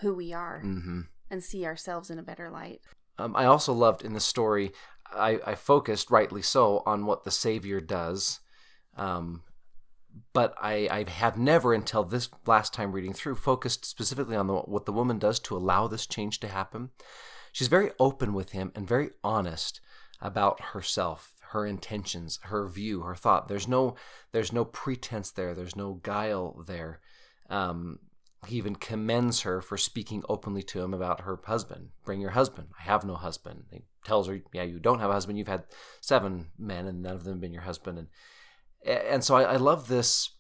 who 0.02 0.14
we 0.14 0.34
are 0.34 0.62
mm-hmm. 0.64 1.02
and 1.32 1.44
see 1.44 1.66
ourselves 1.66 2.10
in 2.10 2.20
a 2.20 2.24
better 2.24 2.50
light. 2.50 2.82
Um, 3.18 3.36
I 3.36 3.46
also 3.46 3.74
loved 3.74 4.04
in 4.04 4.14
the 4.14 4.20
story, 4.20 4.72
I, 5.12 5.40
I, 5.46 5.56
focused, 5.56 6.12
rightly 6.12 6.42
so, 6.42 6.82
on 6.86 7.06
what 7.06 7.24
the 7.24 7.32
Savior 7.32 7.80
does. 7.80 8.40
Um, 8.98 9.44
but 10.34 10.54
I, 10.62 10.88
I 10.90 11.10
have 11.10 11.38
never 11.38 11.74
until 11.74 12.04
this 12.04 12.30
last 12.46 12.74
time 12.74 12.92
reading 12.92 13.14
through 13.14 13.36
focused 13.36 13.86
specifically 13.86 14.36
on 14.36 14.48
the, 14.48 14.56
what 14.56 14.86
the 14.86 14.94
woman 14.94 15.20
does 15.20 15.40
to 15.42 15.58
allow 15.58 15.88
this 15.88 16.06
change 16.06 16.40
to 16.42 16.48
happen. 16.48 16.90
She's 17.52 17.68
very 17.68 17.92
open 18.00 18.34
with 18.34 18.52
him 18.52 18.72
and 18.76 18.88
very 18.88 19.12
honest 19.24 19.80
about 20.22 20.60
herself, 20.62 21.34
her 21.52 21.66
intentions, 21.66 22.40
her 22.44 22.68
view, 22.68 23.02
her 23.02 23.16
thought. 23.16 23.48
There's 23.48 23.68
no 23.68 23.96
there's 24.32 24.52
no 24.52 24.66
pretense 24.66 25.32
there. 25.32 25.54
There's 25.54 25.76
no 25.76 26.00
guile 26.02 26.64
there. 26.66 27.00
Um, 27.50 28.00
he 28.48 28.58
even 28.58 28.76
commends 28.76 29.42
her 29.42 29.62
for 29.62 29.78
speaking 29.78 30.24
openly 30.28 30.64
to 30.64 30.82
him 30.82 30.94
about 30.94 31.22
her 31.22 31.40
husband. 31.46 31.90
Bring 32.04 32.20
your 32.20 32.32
husband. 32.32 32.70
I 32.80 32.84
have 32.84 33.06
no 33.06 33.16
husband. 33.16 33.66
He 33.72 33.84
tells 34.04 34.28
her, 34.28 34.42
"Yeah, 34.52 34.64
you 34.64 34.80
don't 34.80 35.00
have 35.00 35.12
a 35.12 35.14
husband. 35.14 35.38
You've 35.38 35.48
had 35.48 35.66
seven 36.02 36.50
men, 36.58 36.88
and 36.88 37.02
none 37.04 37.16
of 37.16 37.24
them 37.24 37.36
have 37.36 37.42
been 37.42 37.54
your 37.54 37.62
husband." 37.62 38.00
And 38.00 38.08
and 38.86 39.24
so 39.24 39.36
I, 39.36 39.44
I 39.44 39.56
love 39.58 39.88
this 39.88 40.32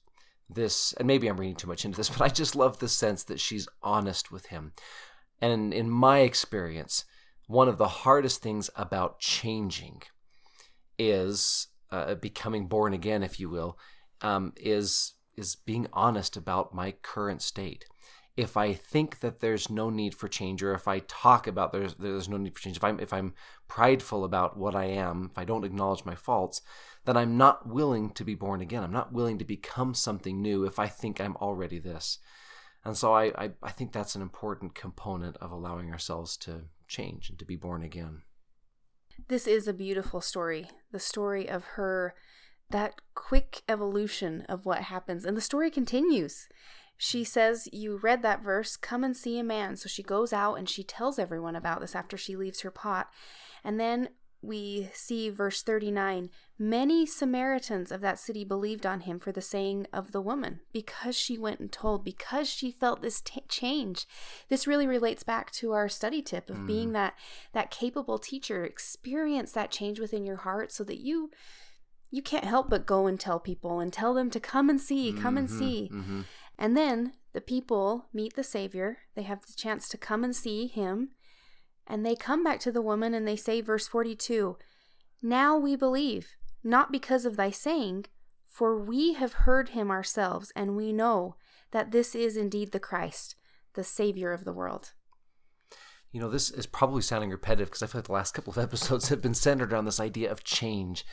this 0.50 0.94
and 0.94 1.08
maybe 1.08 1.28
i'm 1.28 1.40
reading 1.40 1.56
too 1.56 1.68
much 1.68 1.86
into 1.86 1.98
this 1.98 2.10
but 2.18 2.22
i 2.22 2.28
just 2.28 2.56
love 2.56 2.80
the 2.80 2.90
sense 2.90 3.24
that 3.24 3.40
she's 3.40 3.68
honest 3.82 4.32
with 4.32 4.48
him. 4.48 4.74
And 5.42 5.74
in 5.74 5.90
my 5.90 6.20
experience 6.20 7.06
one 7.48 7.68
of 7.68 7.78
the 7.78 7.88
hardest 7.88 8.42
things 8.42 8.70
about 8.76 9.20
changing 9.20 10.02
is 10.98 11.68
uh, 11.92 12.16
becoming 12.16 12.68
born 12.68 12.94
again 12.94 13.24
if 13.24 13.40
you 13.40 13.50
will 13.50 13.78
um, 14.22 14.54
is 14.56 15.14
is 15.36 15.56
being 15.56 15.88
honest 15.92 16.38
about 16.38 16.74
my 16.74 16.92
current 17.02 17.42
state 17.42 17.86
if 18.36 18.58
I 18.58 18.74
think 18.74 19.19
that 19.19 19.39
there's 19.39 19.69
no 19.69 19.89
need 19.89 20.15
for 20.15 20.28
change, 20.28 20.63
or 20.63 20.74
if 20.74 20.88
I 20.88 21.00
talk 21.00 21.46
about 21.46 21.72
there's 21.72 21.93
there's 21.96 22.30
no 22.30 22.38
need 22.38 22.56
for 22.56 22.62
change, 22.62 22.78
if 22.78 22.84
I'm 22.84 23.00
if 23.00 23.13
I'm 23.13 23.34
prideful 23.67 24.24
about 24.24 24.58
what 24.58 24.76
I 24.76 24.86
am, 24.86 25.30
if 25.32 25.38
I 25.38 25.46
don't 25.46 25.65
acknowledge 25.65 26.06
my 26.06 26.15
faults, 26.15 26.62
then 27.06 27.15
I'm 27.15 27.38
not 27.38 27.67
willing 27.67 28.10
to 28.12 28.24
be 28.24 28.36
born 28.36 28.62
again. 28.62 28.84
I'm 28.84 28.91
not 28.91 29.13
willing 29.13 29.38
to 29.38 29.46
become 29.46 29.93
something 29.93 30.41
new 30.41 30.65
if 30.65 30.80
I 30.80 30.88
think 30.88 31.22
I'm 31.22 31.38
already 31.38 31.80
this. 31.80 32.19
And 32.86 32.98
so 32.98 33.13
I, 33.13 33.26
I, 33.38 33.52
I 33.62 33.72
think 33.72 33.91
that's 33.91 34.15
an 34.15 34.22
important 34.22 34.76
component 34.76 35.38
of 35.38 35.52
allowing 35.52 35.91
ourselves 35.91 36.36
to 36.38 36.63
change 36.88 37.30
and 37.30 37.39
to 37.39 37.46
be 37.46 37.56
born 37.56 37.82
again. 37.82 38.24
This 39.28 39.48
is 39.48 39.67
a 39.67 39.74
beautiful 39.74 40.22
story. 40.22 40.69
The 40.91 41.00
story 41.00 41.48
of 41.48 41.63
her, 41.76 42.13
that 42.72 42.96
quick 43.15 43.62
evolution 43.69 44.41
of 44.50 44.65
what 44.65 44.84
happens. 44.84 45.24
And 45.24 45.38
the 45.38 45.41
story 45.41 45.69
continues 45.69 46.48
she 46.98 47.24
says, 47.24 47.68
You 47.72 47.98
read 47.98 48.22
that 48.22 48.42
verse, 48.42 48.76
come 48.76 49.04
and 49.04 49.16
see 49.16 49.40
a 49.40 49.44
man. 49.44 49.76
So 49.76 49.88
she 49.88 50.04
goes 50.04 50.34
out 50.34 50.56
and 50.56 50.70
she 50.70 50.84
tells 50.84 51.20
everyone 51.20 51.56
about 51.56 51.82
this 51.82 51.96
after 51.96 52.18
she 52.18 52.36
leaves 52.36 52.62
her 52.62 52.72
pot. 52.72 53.10
And 53.64 53.80
then 53.80 54.10
we 54.42 54.90
see 54.94 55.30
verse 55.30 55.64
39 55.64 56.30
many 56.60 57.06
Samaritans 57.06 57.92
of 57.92 58.02
that 58.02 58.20
city 58.20 58.44
believed 58.44 58.86
on 58.86 59.02
him 59.02 59.20
for 59.20 59.32
the 59.32 59.42
saying 59.42 59.88
of 59.92 60.12
the 60.12 60.22
woman 60.22 60.60
because 60.72 61.16
she 61.16 61.38
went 61.38 61.60
and 61.60 61.72
told, 61.72 62.06
because 62.06 62.50
she 62.50 62.72
felt 62.72 63.02
this 63.02 63.22
t- 63.22 63.44
change. 63.50 64.06
This 64.50 64.68
really 64.68 64.88
relates 64.88 65.24
back 65.24 65.52
to 65.54 65.72
our 65.72 65.90
study 65.90 66.22
tip 66.22 66.50
of 66.50 66.58
mm. 66.58 66.68
being 66.68 66.92
that 66.94 67.16
that 67.54 67.72
capable 67.72 68.20
teacher. 68.20 68.64
Experience 68.66 69.52
that 69.54 69.72
change 69.72 70.00
within 70.00 70.26
your 70.26 70.38
heart 70.38 70.72
so 70.72 70.84
that 70.84 71.00
you 71.00 71.32
you 72.12 72.22
can't 72.22 72.46
help 72.46 72.70
but 72.70 72.86
go 72.86 73.08
and 73.08 73.20
tell 73.20 73.40
people 73.40 73.80
and 73.80 73.92
tell 73.92 74.14
them 74.14 74.30
to 74.30 74.40
come 74.40 74.70
and 74.70 74.80
see, 74.80 75.12
come 75.12 75.36
mm-hmm, 75.36 75.38
and 75.38 75.50
see. 75.50 75.90
Mm-hmm. 75.92 76.22
And 76.58 76.78
then 76.78 77.13
the 77.34 77.42
people 77.42 78.06
meet 78.13 78.36
the 78.36 78.44
Savior. 78.44 79.00
They 79.16 79.24
have 79.24 79.46
the 79.46 79.54
chance 79.54 79.89
to 79.89 79.98
come 79.98 80.24
and 80.24 80.36
see 80.36 80.68
him. 80.68 81.10
And 81.86 82.06
they 82.06 82.16
come 82.16 82.44
back 82.44 82.60
to 82.62 82.72
the 82.72 82.82
woman 82.82 83.13
and 83.13 83.28
they 83.28 83.36
say, 83.36 83.62
verse 83.62 83.88
42 83.88 84.58
Now 85.22 85.58
we 85.58 85.76
believe, 85.76 86.36
not 86.63 86.92
because 86.92 87.26
of 87.26 87.36
thy 87.36 87.50
saying, 87.52 88.06
for 88.48 88.78
we 88.78 89.13
have 89.13 89.34
heard 89.34 89.70
him 89.70 89.89
ourselves, 89.89 90.52
and 90.56 90.76
we 90.76 90.94
know 90.94 91.36
that 91.72 91.92
this 91.92 92.13
is 92.13 92.38
indeed 92.38 92.72
the 92.72 92.80
Christ, 92.80 93.36
the 93.74 93.84
Savior 93.84 94.32
of 94.32 94.46
the 94.46 94.54
world. 94.54 94.94
You 96.12 96.22
know, 96.22 96.30
this 96.30 96.52
is 96.52 96.68
probably 96.68 97.02
sounding 97.02 97.32
repetitive 97.32 97.70
because 97.70 97.82
I 97.82 97.88
feel 97.88 98.00
like 98.00 98.06
the 98.06 98.13
last 98.13 98.36
couple 98.36 98.52
of 98.52 98.60
episodes 98.63 99.10
have 99.10 99.22
been 99.22 99.34
centered 99.34 99.74
around 99.74 99.86
this 99.86 100.00
idea 100.00 100.32
of 100.32 100.44
change 100.44 101.04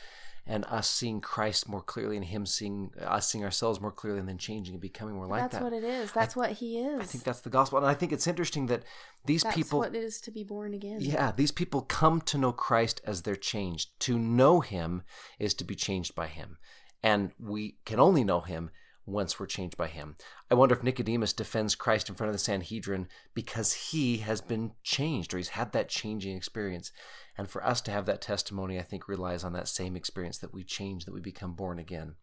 and 0.45 0.65
us 0.65 0.89
seeing 0.89 1.21
Christ 1.21 1.69
more 1.69 1.81
clearly 1.81 2.17
and 2.17 2.25
Him 2.25 2.45
seeing 2.45 2.91
us 2.99 3.29
seeing 3.29 3.43
ourselves 3.43 3.79
more 3.79 3.91
clearly 3.91 4.19
and 4.19 4.27
then 4.27 4.37
changing 4.37 4.73
and 4.73 4.81
becoming 4.81 5.15
more 5.15 5.27
like 5.27 5.41
that's 5.41 5.53
that. 5.53 5.61
That's 5.61 5.71
what 5.71 5.83
it 5.83 5.83
is. 5.83 6.11
That's 6.11 6.37
I, 6.37 6.39
what 6.39 6.51
He 6.53 6.79
is. 6.79 7.01
I 7.01 7.05
think 7.05 7.23
that's 7.23 7.41
the 7.41 7.49
gospel, 7.49 7.77
and 7.77 7.87
I 7.87 7.93
think 7.93 8.11
it's 8.11 8.27
interesting 8.27 8.67
that 8.67 8.83
these 9.25 9.43
that's 9.43 9.55
people. 9.55 9.79
what 9.79 9.95
it 9.95 10.03
is 10.03 10.19
to 10.21 10.31
be 10.31 10.43
born 10.43 10.73
again. 10.73 10.97
Yeah, 10.99 11.31
these 11.31 11.51
people 11.51 11.81
come 11.81 12.21
to 12.21 12.37
know 12.37 12.51
Christ 12.51 13.01
as 13.05 13.21
they're 13.21 13.35
changed. 13.35 13.89
To 14.01 14.17
know 14.17 14.61
Him 14.61 15.03
is 15.39 15.53
to 15.55 15.63
be 15.63 15.75
changed 15.75 16.15
by 16.15 16.27
Him, 16.27 16.57
and 17.03 17.31
we 17.39 17.77
can 17.85 17.99
only 17.99 18.23
know 18.23 18.41
Him 18.41 18.71
once 19.05 19.39
we're 19.39 19.45
changed 19.45 19.77
by 19.77 19.87
him. 19.87 20.15
I 20.49 20.55
wonder 20.55 20.75
if 20.75 20.83
Nicodemus 20.83 21.33
defends 21.33 21.75
Christ 21.75 22.09
in 22.09 22.15
front 22.15 22.29
of 22.29 22.33
the 22.33 22.39
Sanhedrin 22.39 23.07
because 23.33 23.73
he 23.73 24.17
has 24.17 24.41
been 24.41 24.71
changed 24.83 25.33
or 25.33 25.37
he's 25.37 25.49
had 25.49 25.71
that 25.73 25.89
changing 25.89 26.35
experience. 26.35 26.91
And 27.37 27.49
for 27.49 27.63
us 27.65 27.81
to 27.81 27.91
have 27.91 28.05
that 28.05 28.21
testimony, 28.21 28.77
I 28.77 28.83
think 28.83 29.07
relies 29.07 29.43
on 29.43 29.53
that 29.53 29.67
same 29.67 29.95
experience 29.95 30.37
that 30.39 30.53
we 30.53 30.63
change, 30.63 31.05
that 31.05 31.13
we 31.13 31.21
become 31.21 31.53
born 31.53 31.79
again. 31.79 32.15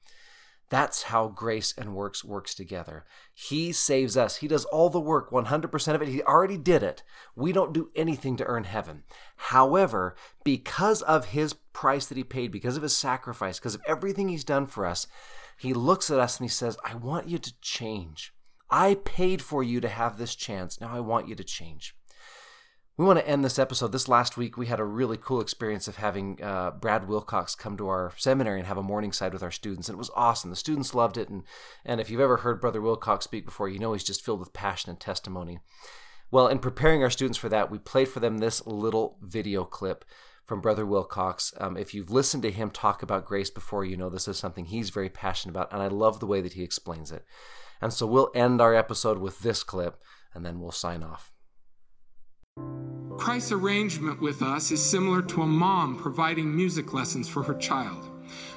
That's 0.71 1.05
how 1.05 1.29
grace 1.29 1.73
and 1.79 1.95
works 1.95 2.23
works 2.23 2.55
together. 2.55 3.07
He 3.33 3.73
saves 3.73 4.19
us. 4.19 4.37
He 4.37 4.49
does 4.49 4.67
all 4.67 4.91
the 4.91 5.01
work, 5.01 5.31
100% 5.31 5.95
of 5.95 6.03
it. 6.03 6.09
He 6.09 6.23
already 6.23 6.59
did 6.59 6.83
it. 6.83 7.03
We 7.35 7.53
don't 7.53 7.73
do 7.73 7.91
anything 7.97 8.37
to 8.37 8.45
earn 8.45 8.65
heaven. 8.65 9.05
However, 9.37 10.15
because 10.45 11.01
of 11.01 11.27
his 11.27 11.55
price 11.55 12.05
that 12.07 12.19
he 12.19 12.25
paid, 12.25 12.53
because 12.53 12.77
of 12.77 12.83
his 12.83 12.95
sacrifice, 12.95 13.59
because 13.59 13.77
of 13.77 13.83
everything 13.87 14.29
he's 14.29 14.45
done 14.45 14.67
for 14.67 14.85
us, 14.85 15.07
he 15.57 15.73
looks 15.73 16.11
at 16.11 16.21
us 16.21 16.39
and 16.39 16.45
he 16.45 16.53
says, 16.53 16.77
"I 16.85 16.95
want 16.95 17.29
you 17.29 17.39
to 17.39 17.61
change. 17.63 18.35
I 18.69 18.97
paid 18.97 19.41
for 19.41 19.63
you 19.63 19.81
to 19.81 19.89
have 19.89 20.19
this 20.19 20.35
chance. 20.35 20.79
Now 20.83 20.95
I 20.95 21.01
want 21.01 21.29
you 21.29 21.35
to 21.35 21.45
change." 21.45 21.97
We 22.99 23.05
want 23.05 23.21
to 23.21 23.29
end 23.29 23.45
this 23.45 23.61
episode. 23.61 23.93
This 23.93 24.09
last 24.09 24.37
week, 24.37 24.57
we 24.57 24.67
had 24.67 24.81
a 24.81 24.85
really 24.85 25.17
cool 25.17 25.41
experience 25.41 25.87
of 25.87 25.99
having 25.99 26.43
uh, 26.43 26.73
Brad 26.73 27.07
Wilcox 27.07 27.55
come 27.55 27.77
to 27.77 27.87
our 27.87 28.13
seminary 28.17 28.59
and 28.59 28.67
have 28.67 28.77
a 28.77 28.83
Morningside 28.83 29.33
with 29.33 29.45
our 29.45 29.53
students. 29.53 29.89
And 29.89 29.95
it 29.95 29.99
was 29.99 30.11
awesome. 30.17 30.51
The 30.51 30.57
students 30.57 30.97
loved 30.97 31.17
it. 31.17 31.29
And, 31.29 31.45
and 31.85 32.01
if 32.01 32.11
you've 32.11 32.21
ever 32.21 32.39
heard 32.39 32.61
Brother 32.61 32.81
Wilcox 32.81 33.23
speak 33.23 33.45
before, 33.45 33.69
you 33.69 33.79
know 33.79 33.93
he's 33.93 34.03
just 34.03 34.25
filled 34.25 34.41
with 34.41 34.53
passion 34.53 34.91
and 34.91 34.99
testimony. 34.99 35.61
Well, 36.33 36.49
in 36.49 36.59
preparing 36.59 37.05
our 37.05 37.09
students 37.09 37.39
for 37.39 37.49
that, 37.51 37.71
we 37.71 37.79
played 37.79 38.09
for 38.09 38.19
them 38.19 38.39
this 38.39 38.67
little 38.67 39.17
video 39.23 39.63
clip 39.63 40.05
from 40.45 40.61
Brother 40.61 40.85
Wilcox. 40.85 41.55
Um, 41.57 41.77
if 41.77 41.95
you've 41.95 42.11
listened 42.11 42.43
to 42.43 42.51
him 42.51 42.69
talk 42.69 43.05
about 43.05 43.27
grace 43.27 43.49
before, 43.49 43.85
you 43.85 43.97
know 43.97 44.11
this 44.11 44.27
is 44.27 44.39
something 44.39 44.65
he's 44.65 44.91
very 44.91 45.09
passionate 45.09 45.53
about. 45.53 45.73
And 45.73 45.81
I 45.81 45.87
love 45.87 46.19
the 46.19 46.27
way 46.27 46.41
that 46.41 46.55
he 46.55 46.65
explains 46.65 47.13
it. 47.13 47.25
And 47.81 47.93
so 47.93 48.09
we'll 48.09 48.33
end 48.35 48.61
our 48.61 48.75
episode 48.75 49.19
with 49.19 49.39
this 49.39 49.63
clip, 49.63 50.03
and 50.35 50.45
then 50.45 50.59
we'll 50.59 50.73
sign 50.73 51.05
off. 51.05 51.31
Christ's 53.29 53.53
arrangement 53.53 54.23
with 54.23 54.41
us 54.41 54.71
is 54.71 54.83
similar 54.83 55.21
to 55.21 55.43
a 55.43 55.47
mom 55.47 55.99
providing 55.99 56.57
music 56.57 56.95
lessons 56.95 57.29
for 57.29 57.43
her 57.43 57.53
child. 57.53 58.09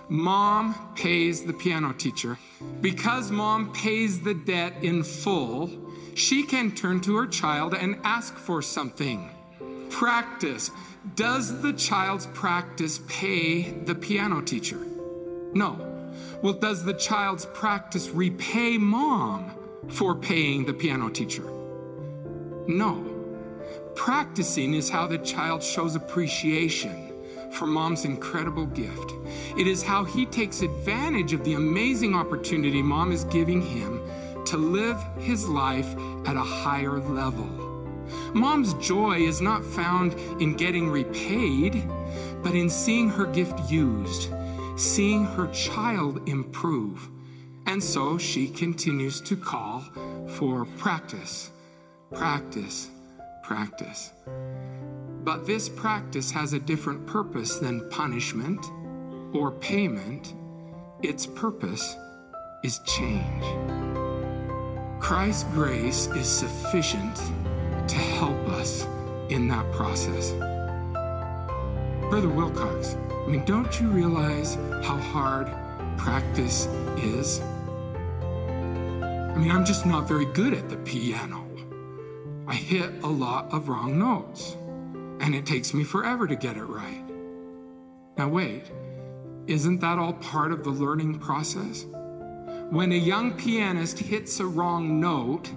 Mom 0.08 0.94
pays 0.96 1.44
the 1.44 1.52
piano 1.52 1.92
teacher. 1.92 2.38
Because 2.80 3.32
mom 3.32 3.74
pays 3.74 4.22
the 4.22 4.34
debt 4.34 4.82
in 4.82 5.04
full, 5.04 5.70
she 6.16 6.44
can 6.44 6.72
turn 6.72 7.02
to 7.02 7.18
her 7.18 7.28
child 7.28 7.74
and 7.74 8.00
ask 8.06 8.38
for 8.38 8.62
something. 8.62 9.30
Practice. 9.90 10.72
Does 11.16 11.62
the 11.62 11.74
child's 11.74 12.28
practice 12.28 13.02
pay 13.10 13.72
the 13.72 13.94
piano 13.94 14.40
teacher? 14.40 14.80
No. 15.54 16.14
Well, 16.42 16.54
does 16.54 16.86
the 16.86 16.94
child's 16.94 17.46
practice 17.48 18.08
repay 18.12 18.78
mom 18.78 19.52
for 19.90 20.16
paying 20.16 20.64
the 20.64 20.74
piano 20.74 21.10
teacher? 21.10 21.52
No. 22.70 23.11
Practicing 23.96 24.74
is 24.74 24.90
how 24.90 25.08
the 25.08 25.18
child 25.20 25.62
shows 25.62 25.96
appreciation 25.96 27.12
for 27.52 27.68
mom's 27.68 28.06
incredible 28.06 28.66
gift. 28.66 29.14
It 29.58 29.68
is 29.68 29.84
how 29.84 30.04
he 30.04 30.26
takes 30.26 30.62
advantage 30.62 31.34
of 31.34 31.44
the 31.44 31.54
amazing 31.54 32.16
opportunity 32.16 32.82
mom 32.82 33.12
is 33.12 33.26
giving 33.26 33.62
him 33.62 34.02
to 34.46 34.58
live 34.58 34.98
his 35.20 35.48
life 35.48 35.96
at 36.26 36.36
a 36.36 36.42
higher 36.42 37.00
level. 37.00 37.48
Mom's 38.34 38.74
joy 38.76 39.20
is 39.20 39.42
not 39.42 39.64
found 39.64 40.14
in 40.42 40.56
getting 40.56 40.90
repaid, 40.90 41.84
but 42.42 42.56
in 42.56 42.70
seeing 42.70 43.10
her 43.10 43.26
gift 43.26 43.70
used, 43.70 44.34
seeing 44.78 45.26
her 45.26 45.48
child 45.48 46.28
improve. 46.28 47.10
And 47.66 47.84
so 47.84 48.18
she 48.18 48.48
continues 48.48 49.22
to 49.22 49.36
call 49.36 49.84
for 50.28 50.66
practice, 50.78 51.52
practice, 52.14 52.90
practice. 53.52 54.14
But 55.26 55.46
this 55.46 55.68
practice 55.68 56.32
has 56.32 56.54
a 56.54 56.60
different 56.60 57.06
purpose 57.06 57.58
than 57.58 57.90
punishment 57.90 58.66
or 59.34 59.52
payment. 59.52 60.36
Its 61.04 61.26
purpose 61.26 61.98
is 62.64 62.80
change. 62.86 63.44
Christ's 65.02 65.44
grace 65.52 66.08
is 66.16 66.30
sufficient 66.30 67.18
to 67.90 67.98
help 67.98 68.40
us 68.48 68.88
in 69.28 69.50
that 69.50 69.70
process. 69.74 70.32
Brother 72.10 72.30
Wilcox, 72.30 72.96
I 72.96 73.28
mean, 73.28 73.44
don't 73.44 73.82
you 73.82 73.90
realize 73.90 74.56
how 74.82 74.96
hard 74.96 75.48
practice 75.98 76.68
is? 77.04 77.42
I 77.42 79.36
mean, 79.36 79.52
I'm 79.52 79.66
just 79.66 79.86
not 79.86 80.08
very 80.08 80.26
good 80.26 80.54
at 80.54 80.70
the 80.70 80.78
piano. 80.78 81.41
I 82.52 82.56
hit 82.56 82.92
a 83.02 83.08
lot 83.08 83.54
of 83.54 83.70
wrong 83.70 83.98
notes, 83.98 84.58
and 85.22 85.34
it 85.34 85.46
takes 85.46 85.74
me 85.74 85.86
forever 85.86 86.28
to 86.28 86.36
get 86.36 86.58
it 86.58 86.66
right. 86.66 87.02
Now, 88.18 88.28
wait, 88.28 88.70
isn't 89.48 89.80
that 89.80 89.98
all 89.98 90.12
part 90.16 90.52
of 90.52 90.66
the 90.66 90.70
learning 90.70 91.20
process? 91.20 91.86
When 92.70 92.92
a 92.92 92.96
young 92.96 93.38
pianist 93.38 94.00
hits 94.00 94.42
a 94.42 94.46
wrong 94.46 95.00
note, 95.00 95.50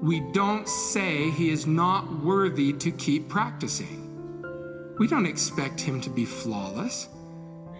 we 0.00 0.20
don't 0.32 0.66
say 0.66 1.28
he 1.28 1.50
is 1.50 1.66
not 1.66 2.24
worthy 2.24 2.72
to 2.72 2.90
keep 2.90 3.28
practicing. 3.28 4.96
We 4.98 5.08
don't 5.08 5.26
expect 5.26 5.78
him 5.78 6.00
to 6.00 6.08
be 6.08 6.24
flawless. 6.24 7.10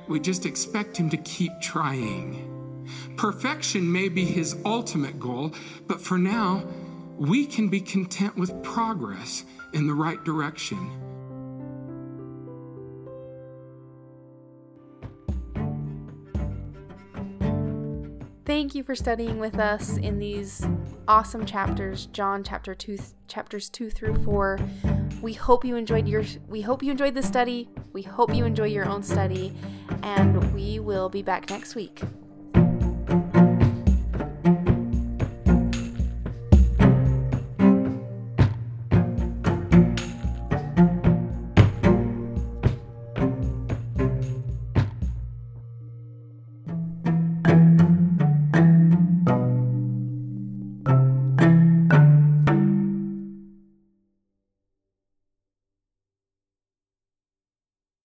We 0.06 0.20
just 0.20 0.44
expect 0.44 0.98
him 0.98 1.08
to 1.08 1.16
keep 1.16 1.52
trying. 1.62 2.86
Perfection 3.16 3.90
may 3.90 4.10
be 4.10 4.26
his 4.26 4.54
ultimate 4.66 5.18
goal, 5.18 5.54
but 5.86 6.02
for 6.02 6.18
now, 6.18 6.64
we 7.20 7.44
can 7.44 7.68
be 7.68 7.82
content 7.82 8.34
with 8.34 8.62
progress 8.62 9.44
in 9.74 9.86
the 9.86 9.92
right 9.92 10.24
direction. 10.24 10.78
Thank 18.46 18.74
you 18.74 18.82
for 18.82 18.94
studying 18.94 19.38
with 19.38 19.58
us 19.58 19.98
in 19.98 20.18
these 20.18 20.66
awesome 21.06 21.44
chapters, 21.44 22.06
John 22.06 22.42
chapter 22.42 22.74
2 22.74 22.96
chapters 23.28 23.68
2 23.68 23.90
through 23.90 24.24
4. 24.24 24.58
We 25.20 25.34
hope 25.34 25.62
you 25.62 25.76
enjoyed 25.76 26.08
your 26.08 26.24
we 26.48 26.62
hope 26.62 26.82
you 26.82 26.90
enjoyed 26.90 27.14
the 27.14 27.22
study. 27.22 27.68
We 27.92 28.00
hope 28.00 28.34
you 28.34 28.46
enjoy 28.46 28.68
your 28.68 28.88
own 28.88 29.02
study 29.02 29.52
and 30.02 30.54
we 30.54 30.80
will 30.80 31.10
be 31.10 31.20
back 31.20 31.50
next 31.50 31.74
week. 31.74 32.00